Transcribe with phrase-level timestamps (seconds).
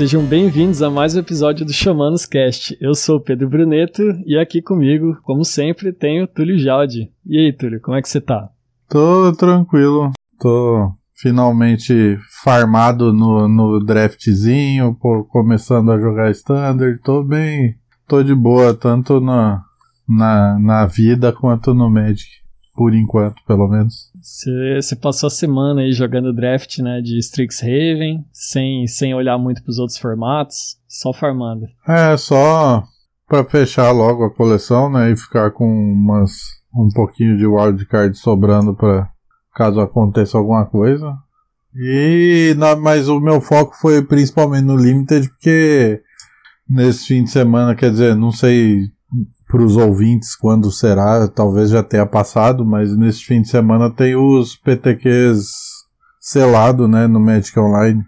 [0.00, 2.74] sejam bem-vindos a mais um episódio do Chamanos Cast.
[2.80, 7.12] Eu sou o Pedro Bruneto e aqui comigo, como sempre, tenho Túlio Jaldi.
[7.26, 8.48] E aí, Túlio, como é que você tá?
[8.88, 17.74] Tô tranquilo, tô finalmente farmado no, no draftzinho, pô, começando a jogar standard, tô bem,
[18.08, 19.62] tô de boa, tanto na,
[20.08, 22.39] na, na vida quanto no Magic,
[22.80, 24.10] por enquanto, pelo menos.
[24.22, 29.78] Você passou a semana aí jogando draft, né, de Strixhaven, sem, sem olhar muito pros
[29.78, 31.66] outros formatos, só farmando.
[31.86, 32.82] É, só
[33.28, 36.32] pra fechar logo a coleção, né, e ficar com umas,
[36.74, 39.10] um pouquinho de wildcard sobrando pra
[39.54, 41.14] caso aconteça alguma coisa.
[41.76, 46.00] E na, mas o meu foco foi principalmente no Limited, porque
[46.66, 48.88] nesse fim de semana, quer dizer, não sei
[49.50, 54.14] para os ouvintes quando será, talvez já tenha passado, mas nesse fim de semana tem
[54.14, 55.46] os PTQs
[56.20, 58.02] selado, né, no Magic Online.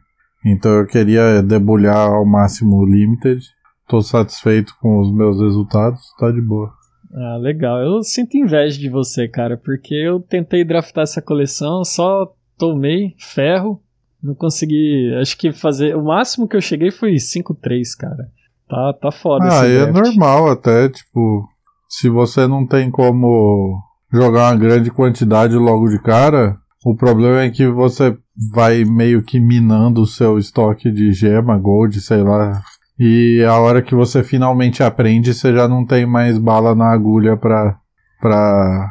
[0.44, 3.42] Então eu queria debulhar ao máximo o Limited.
[3.88, 6.72] Tô satisfeito com os meus resultados, tá de boa.
[7.14, 7.80] Ah, legal.
[7.82, 13.82] Eu sinto inveja de você, cara, porque eu tentei draftar essa coleção, só tomei ferro,
[14.22, 15.12] não consegui.
[15.20, 15.96] Acho que fazer.
[15.96, 18.30] O máximo que eu cheguei foi 5-3, cara.
[18.72, 21.46] Tá, tá foda Ah, é normal até, tipo.
[21.86, 23.78] Se você não tem como
[24.10, 28.16] jogar uma grande quantidade logo de cara, o problema é que você
[28.50, 32.62] vai meio que minando o seu estoque de gema, gold, sei lá,
[32.98, 37.36] e a hora que você finalmente aprende, você já não tem mais bala na agulha
[37.36, 37.76] pra,
[38.18, 38.90] pra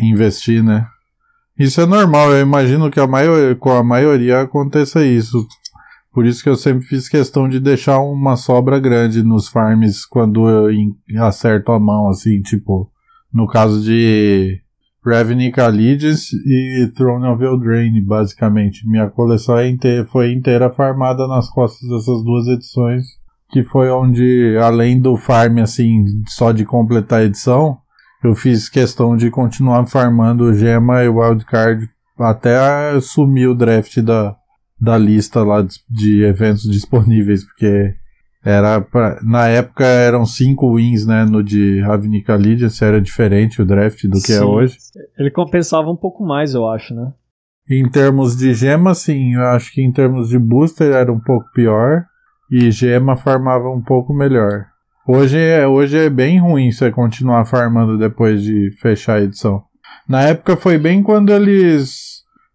[0.00, 0.86] investir, né?
[1.58, 5.46] Isso é normal, eu imagino que a maioria, com a maioria aconteça isso.
[6.14, 10.48] Por isso que eu sempre fiz questão de deixar uma sobra grande nos farms quando
[10.48, 10.70] eu
[11.24, 12.88] acerto a mão, assim, tipo,
[13.32, 14.60] no caso de
[15.04, 18.88] Ravnica Allegiance e Throne of Eldraine, basicamente.
[18.88, 23.04] Minha coleção é inteira, foi inteira farmada nas costas dessas duas edições,
[23.50, 27.76] que foi onde, além do farm, assim, só de completar a edição,
[28.22, 34.36] eu fiz questão de continuar farmando gema e wildcard até sumir o draft da,
[34.84, 37.94] da lista lá de, de eventos disponíveis, porque
[38.44, 43.64] era pra, na época eram cinco wins, né, no de Ravnica Allegiance, era diferente o
[43.64, 44.42] draft do que é Sim.
[44.42, 44.76] é hoje.
[45.18, 47.12] Ele compensava um pouco mais, eu acho, né?
[47.68, 51.50] Em termos de gema, sim, eu acho que em termos de booster era um pouco
[51.54, 52.04] pior
[52.50, 54.66] e gema farmava um pouco melhor.
[55.08, 59.62] Hoje é, hoje é bem ruim você continuar farmando depois de fechar a edição.
[60.06, 62.13] Na época foi bem quando eles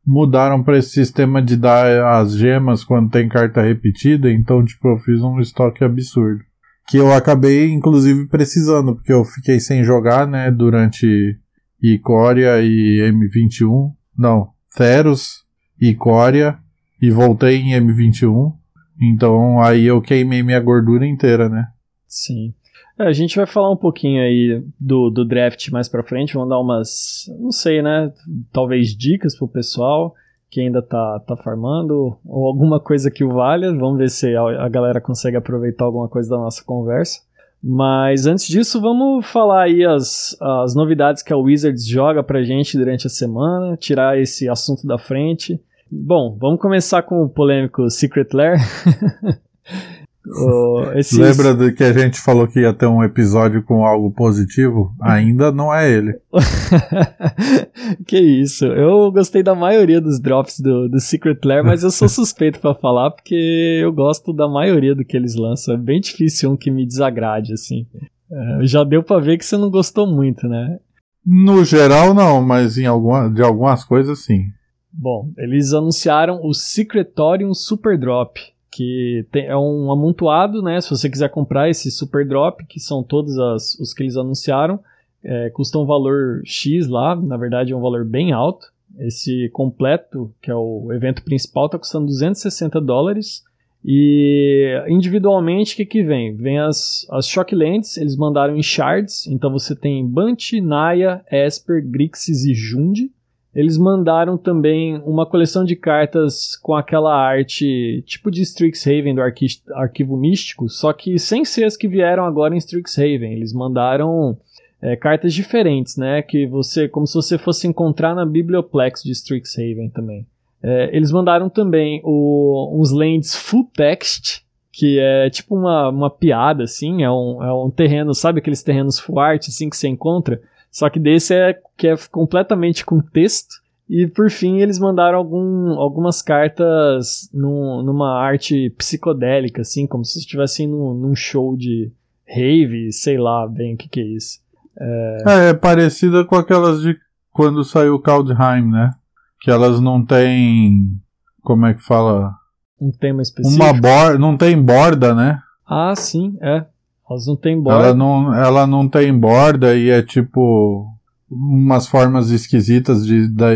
[0.09, 4.97] mudaram para esse sistema de dar as gemas quando tem carta repetida, então tipo eu
[4.97, 6.41] fiz um estoque absurdo.
[6.87, 11.37] Que eu acabei inclusive precisando, porque eu fiquei sem jogar, né, durante
[11.79, 13.91] Icória e M21.
[14.17, 15.45] Não, Theros,
[15.79, 16.57] Icória
[16.99, 18.51] e voltei em M21.
[18.99, 21.67] Então aí eu queimei minha gordura inteira, né?
[22.07, 22.55] Sim.
[22.99, 26.49] É, a gente vai falar um pouquinho aí do, do draft mais pra frente, vamos
[26.49, 28.11] dar umas, não sei, né,
[28.51, 30.13] talvez dicas pro pessoal
[30.49, 34.65] que ainda tá, tá farmando, ou alguma coisa que o valha, vamos ver se a,
[34.65, 37.21] a galera consegue aproveitar alguma coisa da nossa conversa.
[37.61, 42.77] Mas antes disso, vamos falar aí as, as novidades que a Wizards joga pra gente
[42.77, 45.61] durante a semana, tirar esse assunto da frente.
[45.91, 48.57] Bom, vamos começar com o polêmico Secret Lair.
[50.27, 51.17] Oh, esses...
[51.17, 54.93] Lembra do que a gente falou que ia ter um episódio com algo positivo?
[55.01, 56.19] Ainda não é ele.
[58.05, 58.65] que isso.
[58.65, 62.75] Eu gostei da maioria dos drops do, do Secret Lair, mas eu sou suspeito para
[62.75, 65.73] falar porque eu gosto da maioria do que eles lançam.
[65.73, 67.87] É bem difícil um que me desagrade, assim.
[68.31, 70.79] É, já deu para ver que você não gostou muito, né?
[71.25, 74.45] No geral, não, mas em alguma, de algumas coisas, sim.
[74.91, 78.39] Bom, eles anunciaram o Secretorium Super Drop
[78.71, 80.79] que tem, é um amontoado, né?
[80.81, 84.79] Se você quiser comprar esse Super Drop, que são todos as, os que eles anunciaram,
[85.23, 88.67] é, custa um valor X lá, na verdade é um valor bem alto.
[88.97, 93.43] Esse completo, que é o evento principal, está custando 260 dólares.
[93.83, 96.35] E individualmente, o que, que vem?
[96.35, 102.45] Vem as, as Shocklands, eles mandaram em shards, então você tem Bunch, Naya, Esper, Grixis
[102.45, 103.09] e Jund.
[103.59, 109.47] Eles mandaram também uma coleção de cartas com aquela arte tipo de Strixhaven do arqui
[109.73, 113.33] Arquivo Místico, só que sem ser as que vieram agora em Strixhaven.
[113.33, 114.37] Eles mandaram
[114.81, 116.21] é, cartas diferentes, né?
[116.21, 120.25] Que você, como se você fosse encontrar na Biblioplex de Strixhaven também.
[120.63, 124.41] É, eles mandaram também o, uns lands full text,
[124.71, 128.97] que é tipo uma, uma piada, assim, é um, é um terreno, sabe aqueles terrenos
[128.97, 130.39] full art, assim, que você encontra?
[130.71, 133.55] Só que desse é que é completamente com texto
[133.89, 140.19] E por fim eles mandaram algum, algumas cartas num, numa arte psicodélica, assim, como se
[140.19, 141.91] estivessem num, num show de
[142.27, 144.39] rave, sei lá bem o que, que é isso.
[144.79, 145.17] É...
[145.27, 146.95] é, é parecida com aquelas de
[147.31, 148.93] quando saiu o Kaldheim, né?
[149.41, 150.99] Que elas não têm.
[151.41, 152.33] Como é que fala?
[152.79, 153.63] Um tema específico.
[153.63, 154.19] Uma borda.
[154.19, 155.41] Não tem borda, né?
[155.65, 156.65] Ah, sim, é.
[157.09, 157.87] Elas não têm borda.
[157.87, 160.85] Ela não, ela não tem borda e é tipo
[161.29, 163.49] umas formas esquisitas de da,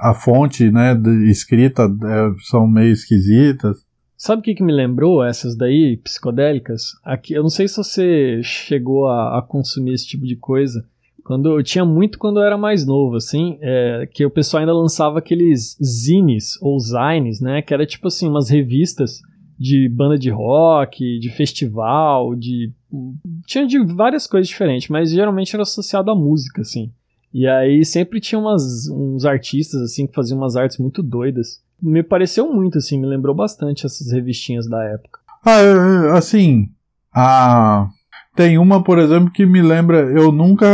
[0.00, 3.84] a fonte, né, de, escrita é, são meio esquisitas.
[4.16, 6.92] Sabe o que, que me lembrou essas daí, psicodélicas?
[7.04, 10.84] Aqui, eu não sei se você chegou a, a consumir esse tipo de coisa.
[11.22, 14.72] Quando eu tinha muito quando eu era mais novo, assim, é, que o pessoal ainda
[14.72, 17.60] lançava aqueles zines ou zines, né?
[17.62, 19.20] Que era tipo assim, umas revistas
[19.58, 22.72] de banda de rock, de festival, de.
[23.46, 26.90] Tinha de várias coisas diferentes, mas geralmente era associado à música, assim.
[27.32, 32.02] E aí sempre tinha umas, uns artistas, assim, que faziam umas artes muito doidas me
[32.02, 35.20] pareceu muito, assim, me lembrou bastante essas revistinhas da época.
[35.44, 36.68] Ah, é, é, assim,
[37.14, 37.88] a...
[38.34, 40.66] tem uma, por exemplo, que me lembra, eu nunca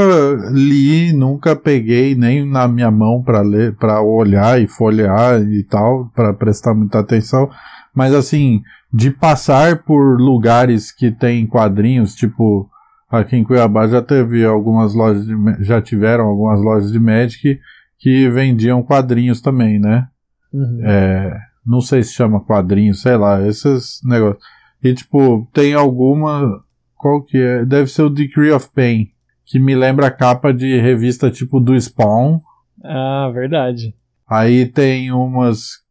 [0.52, 6.10] li, nunca peguei nem na minha mão para ler, para olhar e folhear e tal,
[6.14, 7.50] para prestar muita atenção,
[7.94, 8.62] mas assim,
[8.92, 12.68] de passar por lugares que tem quadrinhos, tipo,
[13.10, 17.60] aqui em Cuiabá já teve algumas lojas, de, já tiveram algumas lojas de Magic
[17.98, 20.08] que vendiam quadrinhos também, né?
[20.52, 20.80] Uhum.
[20.84, 24.42] É, não sei se chama quadrinho, sei lá, esses negócios.
[24.82, 26.62] E tipo, tem alguma.
[26.96, 27.64] Qual que é?
[27.64, 29.10] Deve ser o Decree of Pain.
[29.44, 32.40] Que me lembra a capa de revista tipo do Spawn.
[32.82, 33.94] Ah, verdade.
[34.28, 35.81] Aí tem umas.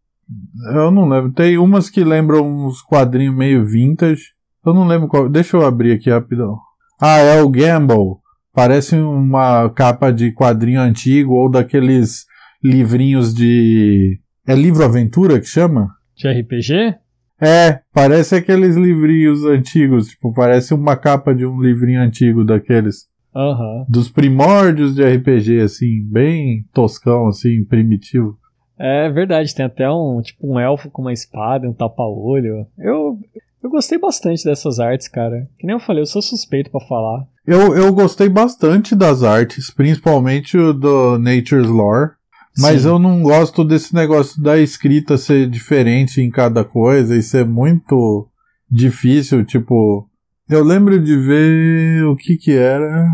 [0.74, 1.32] Eu não lembro.
[1.32, 4.24] Tem umas que lembram uns quadrinhos meio vintage.
[4.66, 5.30] Eu não lembro qual.
[5.30, 6.58] Deixa eu abrir aqui rapidão.
[7.00, 8.20] Ah, é o Gamble.
[8.54, 12.26] Parece uma capa de quadrinho antigo ou daqueles
[12.64, 15.90] livrinhos de é livro aventura que chama?
[16.16, 16.96] De RPG?
[17.40, 23.08] É, parece aqueles livrinhos antigos, tipo, parece uma capa de um livrinho antigo daqueles.
[23.34, 23.86] Uhum.
[23.90, 28.38] Dos primórdios de RPG, assim, bem toscão, assim, primitivo.
[28.84, 32.66] É verdade, tem até um, tipo, um elfo com uma espada, um tapa-olho.
[32.80, 33.20] Eu,
[33.64, 35.48] eu gostei bastante dessas artes, cara.
[35.60, 37.28] Que nem eu falei, eu sou suspeito para falar.
[37.46, 42.14] Eu, eu gostei bastante das artes, principalmente o do Nature's Lore.
[42.58, 42.88] Mas Sim.
[42.88, 48.28] eu não gosto desse negócio da escrita ser diferente em cada coisa e ser muito
[48.70, 50.10] difícil, tipo.
[50.50, 53.08] Eu lembro de ver o que que era.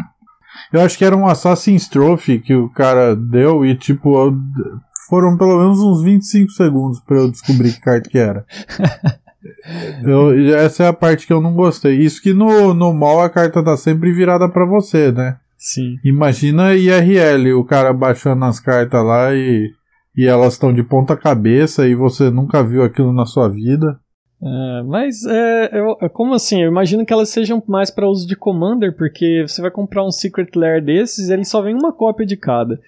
[0.71, 4.37] Eu acho que era um Assassin's Trophy que o cara deu e, tipo, eu...
[5.07, 8.45] foram pelo menos uns 25 segundos para eu descobrir que carta que era.
[10.03, 11.97] eu, essa é a parte que eu não gostei.
[11.97, 15.37] Isso que no, no mall a carta tá sempre virada para você, né?
[15.57, 15.97] Sim.
[16.03, 19.71] Imagina IRL, o cara baixando as cartas lá e,
[20.15, 23.99] e elas estão de ponta cabeça e você nunca viu aquilo na sua vida.
[24.39, 26.61] É, mas é, eu, é como assim?
[26.61, 30.11] Eu imagino que elas sejam mais para uso de Commander, porque você vai comprar um
[30.11, 32.79] Secret Lair desses e ele só vem uma cópia de cada.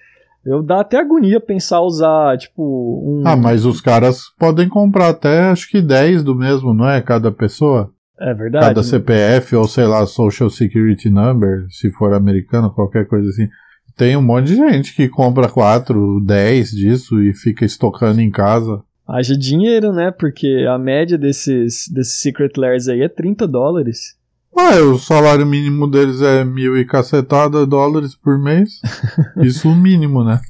[0.44, 3.22] Eu dá até agonia pensar usar, tipo, um.
[3.26, 7.02] Ah, mas os caras podem comprar até acho que 10 do mesmo, não é?
[7.02, 7.92] Cada pessoa?
[8.18, 8.66] É verdade.
[8.66, 13.48] Cada CPF ou sei lá, Social Security Number, se for americano, qualquer coisa assim.
[13.96, 18.82] Tem um monte de gente que compra 4, 10 disso e fica estocando em casa.
[19.06, 20.10] Haja dinheiro, né?
[20.10, 24.19] Porque a média desses, desses Secret Lairs aí é 30 dólares.
[24.56, 28.80] Ah, o salário mínimo deles é mil e cacetada dólares por mês.
[29.42, 30.40] Isso o mínimo, né?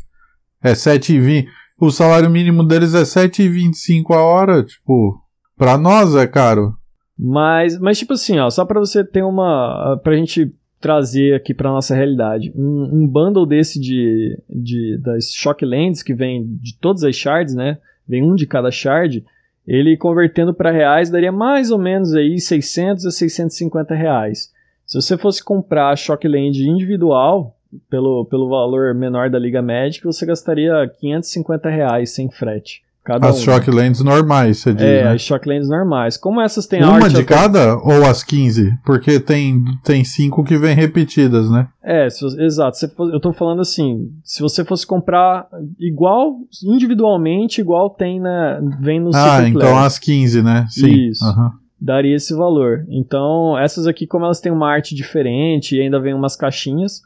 [0.63, 1.47] É 7,20.
[1.81, 4.63] O salário mínimo deles é 7,25 a hora.
[4.63, 5.19] Tipo,
[5.57, 6.75] pra nós é caro.
[7.19, 9.99] Mas, mas tipo assim, ó, só para você ter uma.
[10.03, 12.53] pra gente trazer aqui para nossa realidade.
[12.57, 17.79] Um, um, bundle desse de, de das Shocklands, que vem de todas as shards, né?
[18.09, 19.25] Vem um de cada shard.
[19.71, 24.53] Ele convertendo para reais daria mais ou menos aí 600 a 650 reais.
[24.85, 27.57] Se você fosse comprar a Shockland individual,
[27.89, 32.83] pelo, pelo valor menor da Liga Magic, você gastaria 550 reais sem frete.
[33.05, 33.45] Cada as um.
[33.45, 34.83] Shocklands normais, você diz.
[34.83, 35.13] É, né?
[35.13, 36.17] as Shocklands normais.
[36.17, 38.79] Como essas têm Uma de cada ou as 15?
[38.85, 41.69] Porque tem, tem cinco que vem repetidas, né?
[41.83, 42.77] É, se, exato.
[42.77, 49.01] Se, eu tô falando assim, se você fosse comprar igual, individualmente, igual tem na, vem
[49.01, 50.67] no Ah, então as 15, né?
[50.69, 51.09] Sim.
[51.11, 51.25] Isso.
[51.25, 51.51] Uhum.
[51.81, 52.85] Daria esse valor.
[52.91, 57.01] Então, essas aqui, como elas têm uma arte diferente e ainda vem umas caixinhas,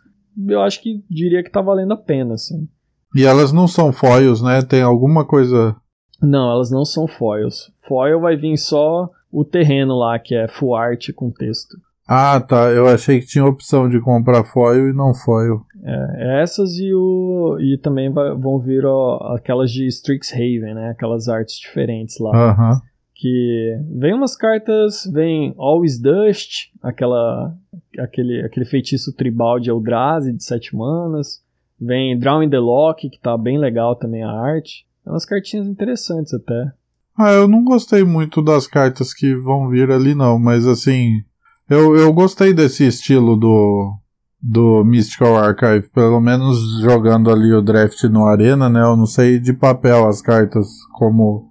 [0.48, 2.68] eu acho que diria que tá valendo a pena, assim.
[3.14, 4.60] E elas não são foils, né?
[4.60, 5.76] Tem alguma coisa
[6.23, 7.73] não, elas não são foils.
[7.87, 11.76] Foil vai vir só o terreno lá, que é full art com texto.
[12.06, 12.71] Ah, tá.
[12.71, 15.62] Eu achei que tinha opção de comprar foil e não foil.
[15.83, 20.90] É, essas e o e também vai, vão vir ó, aquelas de Strixhaven, né?
[20.90, 22.30] Aquelas artes diferentes lá.
[22.35, 22.80] Aham.
[23.14, 27.54] Que vem umas cartas, vem Always Dust, aquela
[27.99, 31.42] aquele aquele feitiço tribal de Eldrazi de 7 manas.
[31.80, 34.85] Vem Drown in the Lock, que tá bem legal também a arte.
[35.06, 36.73] É umas cartinhas interessantes até.
[37.16, 41.23] Ah, eu não gostei muito das cartas que vão vir ali, não, mas assim.
[41.68, 43.94] Eu, eu gostei desse estilo do,
[44.42, 48.82] do Mystical Archive, pelo menos jogando ali o draft no Arena, né?
[48.82, 51.50] Eu não sei de papel as cartas como.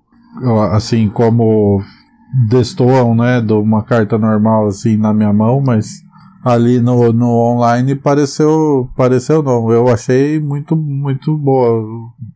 [0.72, 1.82] Assim, como
[2.50, 3.40] destoam, né?
[3.40, 6.02] De uma carta normal, assim, na minha mão, mas
[6.44, 8.90] ali no, no online pareceu.
[8.98, 9.72] Pareceu não.
[9.72, 11.82] Eu achei muito, muito boa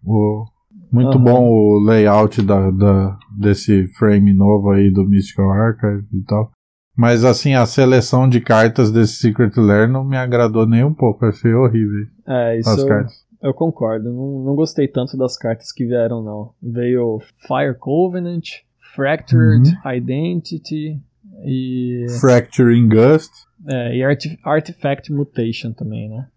[0.05, 0.45] o,
[0.91, 1.23] muito Aham.
[1.23, 6.51] bom o layout da, da, desse frame novo aí do Mystical Archive e tal.
[6.95, 11.25] Mas assim, a seleção de cartas desse Secret Lair não me agradou nem um pouco.
[11.25, 13.13] Achei horrível É, isso as eu, cartas.
[13.43, 14.11] eu concordo.
[14.11, 16.51] Não, não gostei tanto das cartas que vieram, não.
[16.61, 18.45] Veio Fire Covenant,
[18.95, 19.91] Fractured Uhum.
[19.95, 20.99] Identity
[21.45, 23.31] e, Fracturing Gust.
[23.67, 26.27] é, e Arti- Artifact Mutation também, né?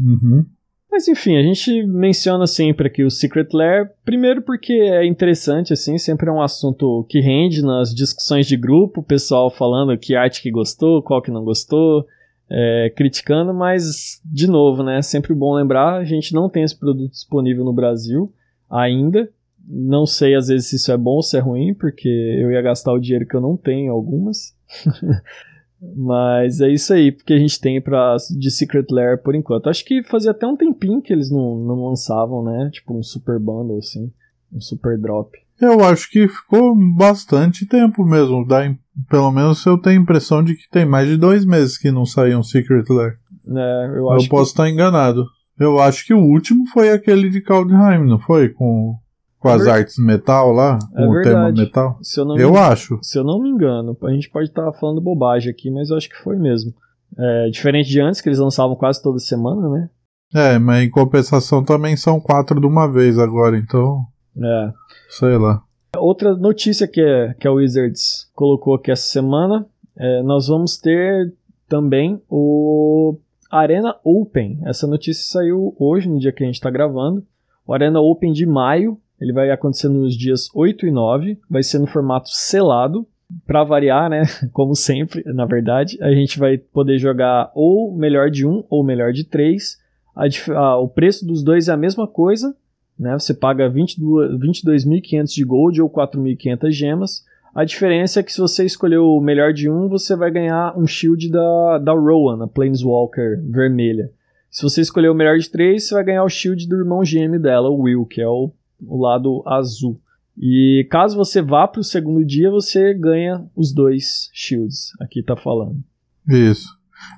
[0.00, 0.44] Uhum.
[0.90, 5.98] Mas enfim, a gente menciona sempre aqui o Secret Lair, primeiro porque é interessante, assim,
[5.98, 10.42] sempre é um assunto que rende nas discussões de grupo, o pessoal falando que arte
[10.42, 12.06] que gostou, qual que não gostou,
[12.50, 17.12] é, criticando, mas, de novo, né, sempre bom lembrar, a gente não tem esse produto
[17.12, 18.32] disponível no Brasil
[18.68, 19.30] ainda,
[19.68, 22.62] não sei às vezes se isso é bom ou se é ruim, porque eu ia
[22.62, 24.56] gastar o dinheiro que eu não tenho algumas.
[25.96, 29.68] Mas é isso aí, porque a gente tem pra, de Secret Lair por enquanto.
[29.68, 32.70] Acho que fazia até um tempinho que eles não, não lançavam, né?
[32.72, 34.10] Tipo um super bundle, assim.
[34.52, 35.36] Um super drop.
[35.60, 38.46] Eu acho que ficou bastante tempo mesmo.
[38.46, 38.62] Dá,
[39.08, 42.04] pelo menos eu tenho a impressão de que tem mais de dois meses que não
[42.04, 43.16] saiu um Secret Lair.
[43.46, 45.24] É, eu Eu, acho posso estar enganado.
[45.58, 48.48] Eu acho que o último foi aquele de Kaldheim, não foi?
[48.50, 48.96] Com,
[49.38, 50.78] com as artes metal lá?
[50.94, 51.98] É Com o tema metal?
[52.02, 52.98] se eu não Eu me, acho.
[53.02, 56.08] se eu não me engano, a gente pode estar falando bobagem aqui, mas eu acho
[56.08, 56.72] que foi mesmo.
[57.16, 59.90] É, diferente de antes, que eles lançavam quase toda semana, né?
[60.34, 64.04] É, mas em compensação também são quatro de uma vez agora, então.
[64.36, 64.72] É.
[65.08, 65.62] Sei lá.
[65.96, 69.66] Outra notícia que, é, que a Wizards colocou aqui essa semana,
[69.96, 71.32] é, nós vamos ter
[71.66, 73.16] também o
[73.50, 74.60] Arena Open.
[74.64, 77.24] Essa notícia saiu hoje, no dia que a gente está gravando.
[77.66, 81.78] O Arena Open de maio, ele vai acontecer nos dias 8 e 9, vai ser
[81.78, 83.06] no formato selado.
[83.46, 84.22] Para variar, né?
[84.54, 89.12] Como sempre, na verdade, a gente vai poder jogar ou melhor de um ou melhor
[89.12, 89.76] de três.
[90.16, 92.56] A ah, o preço dos dois é a mesma coisa,
[92.98, 93.12] né?
[93.18, 97.24] Você paga 22 22.500 de gold ou 4.500 gemas.
[97.54, 100.86] A diferença é que se você escolher o melhor de um, você vai ganhar um
[100.86, 104.10] shield da, da Rowan, a Planeswalker vermelha.
[104.50, 107.40] Se você escolher o melhor de três, você vai ganhar o shield do irmão gêmeo
[107.40, 110.00] dela, o Will, que é o, o lado azul.
[110.40, 114.90] E caso você vá para o segundo dia, você ganha os dois shields.
[115.00, 115.82] Aqui tá falando.
[116.28, 116.68] Isso.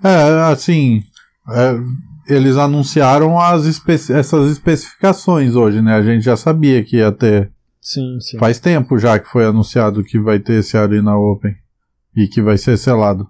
[0.03, 1.03] É, assim.
[1.49, 5.95] é, eles anunciaram as espe- essas especificações hoje, né?
[5.95, 7.51] A gente já sabia que ia ter.
[7.81, 8.39] Sim, sim.
[8.39, 11.55] Faz tempo já que foi anunciado que vai ter esse Arena Open.
[12.17, 13.29] E que vai ser selado.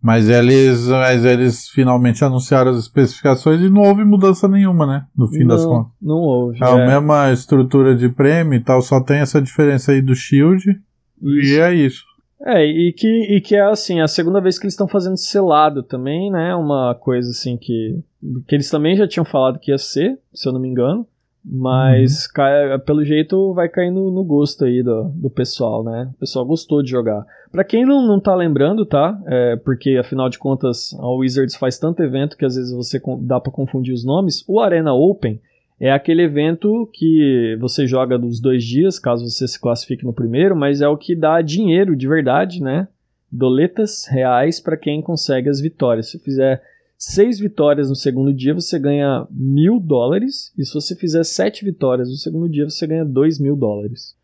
[0.00, 5.06] Mas eles, mas eles finalmente anunciaram as especificações e não houve mudança nenhuma, né?
[5.16, 5.92] No fim das não, contas.
[6.00, 6.62] não houve.
[6.62, 10.80] É a mesma estrutura de prêmio e tal, só tem essa diferença aí do Shield.
[11.20, 11.60] E Isso.
[11.60, 12.04] é isso.
[12.40, 15.82] É, e que, e que é assim, a segunda vez que eles estão fazendo selado
[15.82, 16.54] também, né?
[16.54, 17.98] Uma coisa assim que.
[18.46, 21.06] Que eles também já tinham falado que ia ser, se eu não me engano.
[21.50, 26.10] Mas cai- pelo jeito vai cair no, no gosto aí do, do pessoal, né?
[26.14, 27.24] O pessoal gostou de jogar.
[27.50, 29.18] Pra quem não, não tá lembrando, tá?
[29.26, 33.40] É, porque afinal de contas a Wizards faz tanto evento que às vezes você dá
[33.40, 34.44] pra confundir os nomes.
[34.46, 35.40] O Arena Open
[35.80, 40.54] é aquele evento que você joga dos dois dias, caso você se classifique no primeiro,
[40.54, 42.88] mas é o que dá dinheiro de verdade, né?
[43.32, 46.10] Doletas reais para quem consegue as vitórias.
[46.10, 46.62] Se fizer
[46.98, 50.52] seis vitórias no segundo dia, você ganha mil dólares.
[50.58, 54.16] E se você fizer sete vitórias no segundo dia, você ganha dois mil dólares.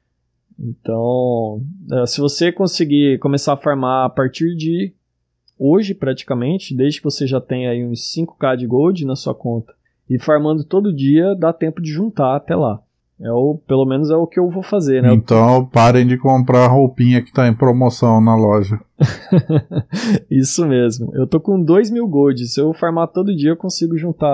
[0.59, 4.93] Então, eh, se você conseguir começar a farmar a partir de
[5.59, 9.73] hoje, praticamente, desde que você já tenha aí uns 5k de gold na sua conta,
[10.09, 12.84] e farmando todo dia, dá tempo de juntar até lá.
[13.25, 15.11] É o, pelo menos é o que eu vou fazer, né?
[15.15, 18.79] Então parem de comprar a roupinha que tá em promoção na loja.
[20.31, 21.11] Isso mesmo.
[21.15, 22.47] Eu tô com 2 mil gold.
[22.47, 24.29] Se eu farmar todo dia, eu consigo juntar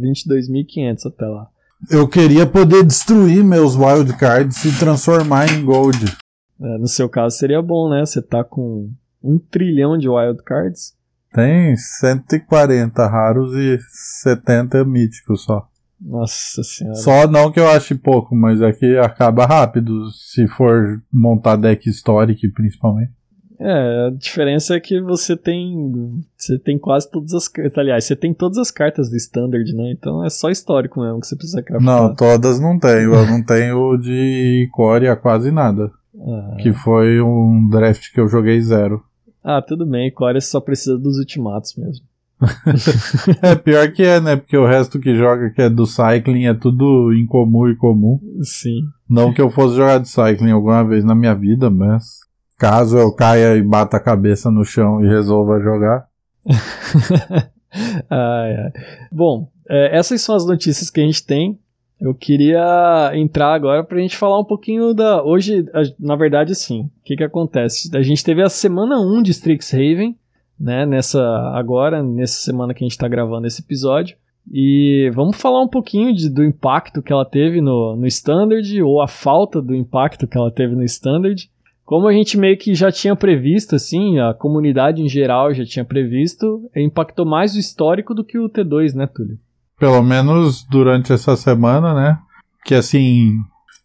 [0.00, 1.48] 22.500 até lá.
[1.90, 6.16] Eu queria poder destruir meus wildcards e transformar em gold.
[6.60, 8.06] É, no seu caso seria bom, né?
[8.06, 8.88] Você tá com
[9.20, 10.94] um trilhão de wildcards.
[11.34, 13.76] Tem 140 raros e
[14.22, 15.66] 70 míticos só.
[16.00, 16.96] Nossa senhora.
[16.96, 21.88] Só não que eu ache pouco, mas é que acaba rápido se for montar deck
[21.88, 23.12] histórico, principalmente.
[23.58, 26.22] É, a diferença é que você tem.
[26.36, 27.78] Você tem quase todas as cartas.
[27.78, 29.92] Aliás, você tem todas as cartas do Standard, né?
[29.92, 31.86] Então é só histórico mesmo que você precisa craftar.
[31.86, 33.14] Não, todas não tenho.
[33.14, 35.90] Eu não tenho de Core quase nada.
[36.20, 36.56] Ah.
[36.60, 39.02] Que foi um draft que eu joguei zero.
[39.42, 42.04] Ah, tudo bem, Core só precisa dos ultimatos mesmo.
[43.42, 44.36] é pior que é, né?
[44.36, 48.20] Porque o resto que joga que é do Cycling é tudo incomum e comum.
[48.42, 48.82] Sim.
[49.08, 52.20] Não que eu fosse jogar de Cycling alguma vez na minha vida, mas
[52.58, 56.06] caso eu caia e bata a cabeça no chão e resolva jogar.
[58.10, 58.72] ai, ai.
[59.10, 61.58] Bom, é, essas são as notícias que a gente tem.
[61.98, 65.24] Eu queria entrar agora para a gente falar um pouquinho da.
[65.24, 65.64] Hoje,
[65.98, 66.82] na verdade, sim.
[66.82, 67.88] O que, que acontece?
[67.96, 70.14] A gente teve a semana 1 de Strixhaven,
[70.58, 70.86] né?
[70.86, 71.22] Nessa.
[71.54, 74.16] Agora, nessa semana que a gente está gravando esse episódio.
[74.52, 79.02] E vamos falar um pouquinho de, do impacto que ela teve no, no Standard, ou
[79.02, 81.50] a falta do impacto que ela teve no Standard.
[81.84, 85.84] Como a gente meio que já tinha previsto, assim, a comunidade em geral já tinha
[85.84, 89.38] previsto, impactou mais o histórico do que o T2, né, Túlio?
[89.78, 92.18] pelo menos durante essa semana, né?
[92.64, 93.36] Que assim,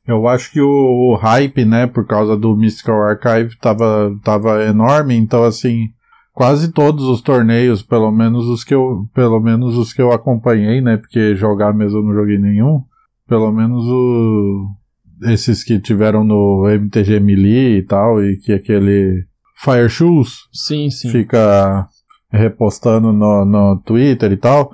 [0.08, 0.68] eu acho que o,
[1.14, 5.90] o, hype, né, por causa do Mystical Archive tava, tava enorme, então assim,
[6.34, 10.82] quase todos os torneios, pelo menos os que eu, pelo menos os que eu acompanhei,
[10.82, 12.82] né, porque jogar mesmo eu não joguei nenhum,
[13.28, 14.68] pelo menos o
[15.24, 19.24] esses que tiveram no MTG Melee e tal, e que aquele
[19.56, 21.10] Fire Shoes sim, sim.
[21.10, 21.88] fica
[22.32, 24.72] repostando no, no Twitter e tal,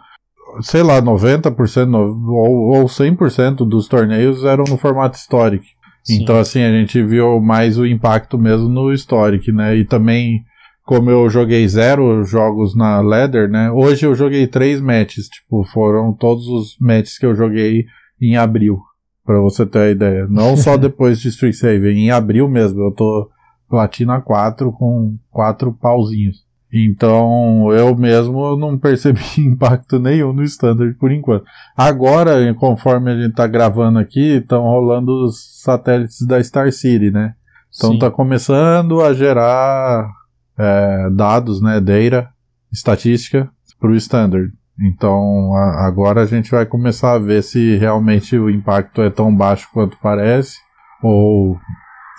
[0.61, 5.65] sei lá, 90% ou, ou 100% dos torneios eram no formato histórico.
[6.09, 9.75] Então, assim, a gente viu mais o impacto mesmo no Historic, né?
[9.75, 10.41] E também,
[10.87, 13.69] como eu joguei zero jogos na Leather, né?
[13.69, 17.85] Hoje eu joguei três matches, tipo, foram todos os matches que eu joguei
[18.21, 18.79] em abril,
[19.25, 20.27] para você ter a ideia.
[20.29, 22.81] Não só depois de Street Save, em abril mesmo.
[22.81, 23.29] Eu tô
[23.69, 26.47] platina 4 com quatro pauzinhos.
[26.71, 31.43] Então eu mesmo não percebi impacto nenhum no standard por enquanto.
[31.75, 37.33] Agora, conforme a gente está gravando aqui, estão rolando os satélites da Star City, né?
[37.75, 40.09] Então está começando a gerar
[40.57, 42.29] é, dados, né, data,
[42.71, 44.51] estatística para o standard.
[44.79, 49.35] Então a, agora a gente vai começar a ver se realmente o impacto é tão
[49.35, 50.57] baixo quanto parece
[51.01, 51.57] ou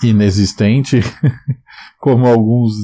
[0.02, 1.00] inexistente,
[1.98, 2.74] como alguns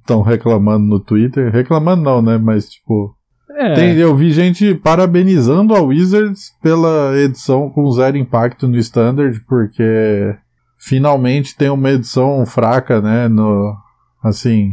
[0.00, 1.52] estão reclamando no Twitter.
[1.52, 2.38] Reclamando não, né?
[2.38, 3.14] Mas tipo.
[3.56, 3.74] É.
[3.74, 10.34] Tem, eu vi gente parabenizando a Wizards pela edição com zero impacto no Standard, porque
[10.78, 13.28] finalmente tem uma edição fraca, né?
[13.28, 13.76] No,
[14.22, 14.72] assim,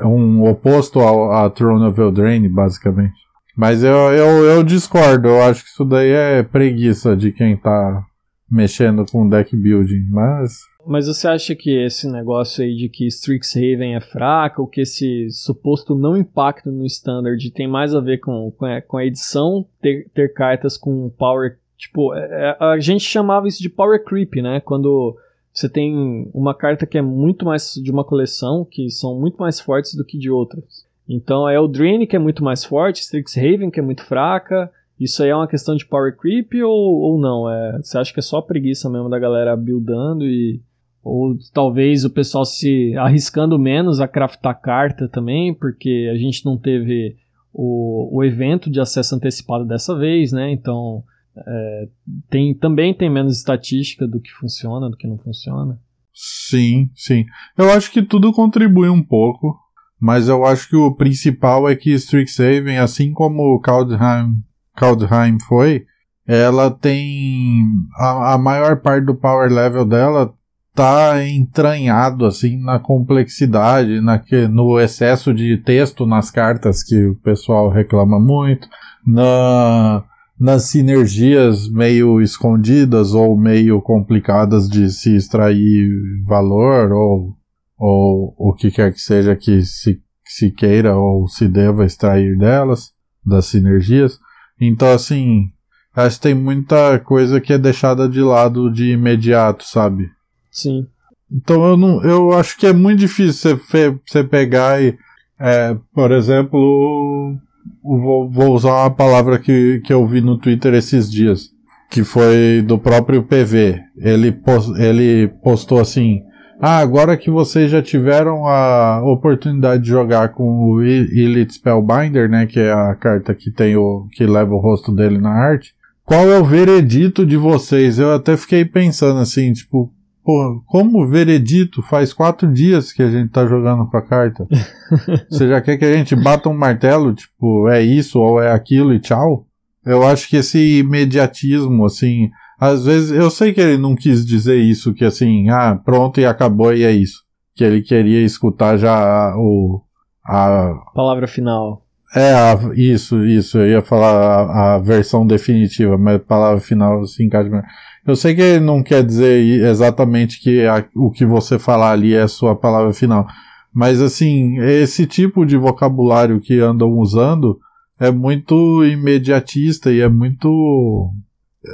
[0.00, 3.14] um oposto ao, a Throne of Eldraine, basicamente.
[3.56, 8.04] Mas eu, eu, eu discordo, eu acho que isso daí é preguiça de quem tá
[8.50, 13.96] mexendo com deck building, mas mas você acha que esse negócio aí de que Strixhaven
[13.96, 18.52] é fraca, ou que esse suposto não impacto no standard tem mais a ver com,
[18.86, 21.58] com, a, edição, ter, ter cartas com power.
[21.76, 24.60] Tipo, é, é, a gente chamava isso de power creep, né?
[24.60, 25.16] Quando
[25.56, 29.58] você tem uma carta que é muito mais de uma coleção, que são muito mais
[29.58, 30.84] fortes do que de outras.
[31.08, 34.70] Então o Drain que é muito mais forte, Strixhaven que é muito fraca.
[35.00, 37.50] Isso aí é uma questão de power creep ou, ou não?
[37.50, 40.60] É, você acha que é só preguiça mesmo da galera buildando e
[41.02, 46.58] ou talvez o pessoal se arriscando menos a craftar carta também, porque a gente não
[46.58, 47.16] teve
[47.54, 50.50] o, o evento de acesso antecipado dessa vez, né?
[50.50, 51.02] Então
[51.46, 51.88] é,
[52.30, 55.78] tem, também tem menos estatística do que funciona, do que não funciona.
[56.12, 57.26] Sim, sim.
[57.58, 59.58] Eu acho que tudo contribui um pouco,
[60.00, 64.36] mas eu acho que o principal é que Strixhaven, assim como Kaldheim,
[64.74, 65.84] Kaldheim foi,
[66.26, 67.64] ela tem
[67.98, 70.32] a, a maior parte do power level dela
[70.74, 77.14] tá entranhado assim na complexidade, na que, no excesso de texto nas cartas que o
[77.14, 78.68] pessoal reclama muito,
[79.06, 80.04] na
[80.38, 85.90] nas sinergias meio escondidas ou meio complicadas de se extrair
[86.24, 87.36] valor ou,
[87.78, 92.92] ou o que quer que seja que se, se queira ou se deva extrair delas,
[93.24, 94.18] das sinergias.
[94.60, 95.50] Então, assim,
[95.94, 100.10] acho que tem muita coisa que é deixada de lado de imediato, sabe?
[100.50, 100.86] Sim.
[101.30, 104.96] Então eu não, eu acho que é muito difícil você, você pegar e,
[105.40, 107.36] é, por exemplo,
[107.82, 111.50] vou, vou, usar uma palavra que, que eu vi no Twitter esses dias,
[111.90, 113.80] que foi do próprio PV.
[113.96, 116.22] Ele, post, ele postou assim:
[116.60, 122.46] Ah, agora que vocês já tiveram a oportunidade de jogar com o Elite Spellbinder, né,
[122.46, 125.74] que é a carta que tem o que leva o rosto dele na arte.
[126.04, 127.98] Qual é o veredito de vocês?
[127.98, 129.92] Eu até fiquei pensando assim, tipo,
[130.26, 131.80] pô, como veredito?
[131.82, 134.44] Faz quatro dias que a gente tá jogando com a carta.
[135.30, 138.92] Você já quer que a gente bata um martelo, tipo, é isso ou é aquilo
[138.92, 139.46] e tchau?
[139.84, 144.56] Eu acho que esse imediatismo, assim, às vezes, eu sei que ele não quis dizer
[144.56, 147.22] isso, que assim, ah, pronto e acabou e é isso.
[147.54, 149.80] Que ele queria escutar já o.
[150.24, 151.86] A palavra final.
[152.14, 153.58] É, a, isso, isso.
[153.58, 157.64] Eu ia falar a, a, versão definitiva, mas a palavra final se encaixa melhor.
[158.06, 162.22] Eu sei que não quer dizer exatamente que a, o que você falar ali é
[162.22, 163.26] a sua palavra final.
[163.74, 167.58] Mas assim, esse tipo de vocabulário que andam usando
[167.98, 171.12] é muito imediatista e é muito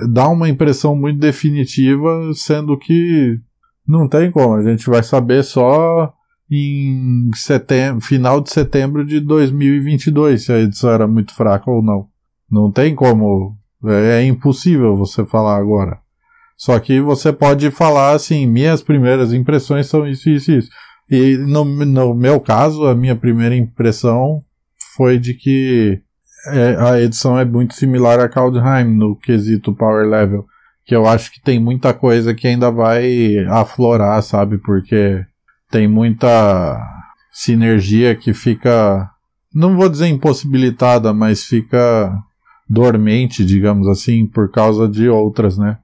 [0.08, 3.38] dá uma impressão muito definitiva, sendo que
[3.86, 6.12] não tem como, a gente vai saber só
[6.50, 12.08] em setembro, final de setembro de 2022 se a edição era muito fraca ou não.
[12.50, 16.01] Não tem como, é, é impossível você falar agora.
[16.62, 20.70] Só que você pode falar assim, minhas primeiras impressões são isso, isso, isso.
[21.11, 24.44] E no, no meu caso, a minha primeira impressão
[24.94, 26.01] foi de que
[26.53, 30.46] é, a edição é muito similar a Kaldheim no quesito Power Level.
[30.87, 34.57] Que eu acho que tem muita coisa que ainda vai aflorar, sabe?
[34.59, 35.20] Porque
[35.68, 36.81] tem muita
[37.33, 39.11] sinergia que fica.
[39.53, 42.16] Não vou dizer impossibilitada, mas fica
[42.70, 45.79] dormente, digamos assim, por causa de outras, né?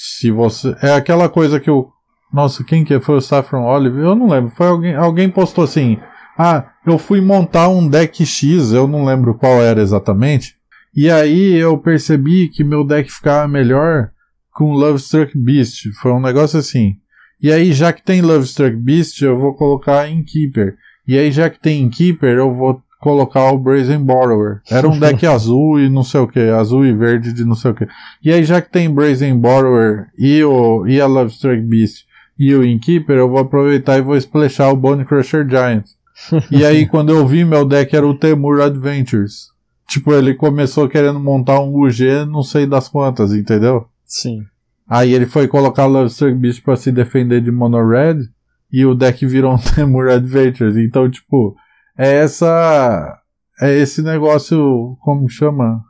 [0.00, 0.76] Se você.
[0.80, 1.90] É aquela coisa que o.
[2.32, 3.98] Nossa, quem que foi o Saffron Olive?
[3.98, 4.50] Eu não lembro.
[4.50, 4.94] Foi alguém.
[4.94, 5.98] Alguém postou assim.
[6.38, 10.54] Ah, eu fui montar um deck X, eu não lembro qual era exatamente.
[10.94, 14.10] E aí eu percebi que meu deck ficava melhor
[14.52, 15.88] com Love Struck Beast.
[16.00, 16.94] Foi um negócio assim.
[17.40, 20.76] E aí, já que tem Love Struck Beast, eu vou colocar em Keeper.
[21.06, 24.60] E aí, já que tem em Keeper, eu vou colocar o Brazen Borrower.
[24.70, 27.70] Era um deck azul e não sei o que, azul e verde de não sei
[27.70, 27.86] o que.
[28.24, 32.06] E aí, já que tem Brazen Borrower e, o, e a Love Struck Beast
[32.38, 35.84] e o Inkeeper, eu vou aproveitar e vou splashar o Bone Crusher Giant
[36.50, 39.48] e aí, quando eu vi, meu deck era o Temur Adventures.
[39.88, 43.86] Tipo, ele começou querendo montar um UG, não sei das quantas, entendeu?
[44.04, 44.42] Sim.
[44.88, 48.28] Aí ele foi colocar Love Beast pra se defender de Mono Red,
[48.70, 50.76] e o deck virou um Temur Adventures.
[50.76, 51.56] Então, tipo,
[51.98, 53.18] é essa.
[53.60, 55.82] É esse negócio, como chama?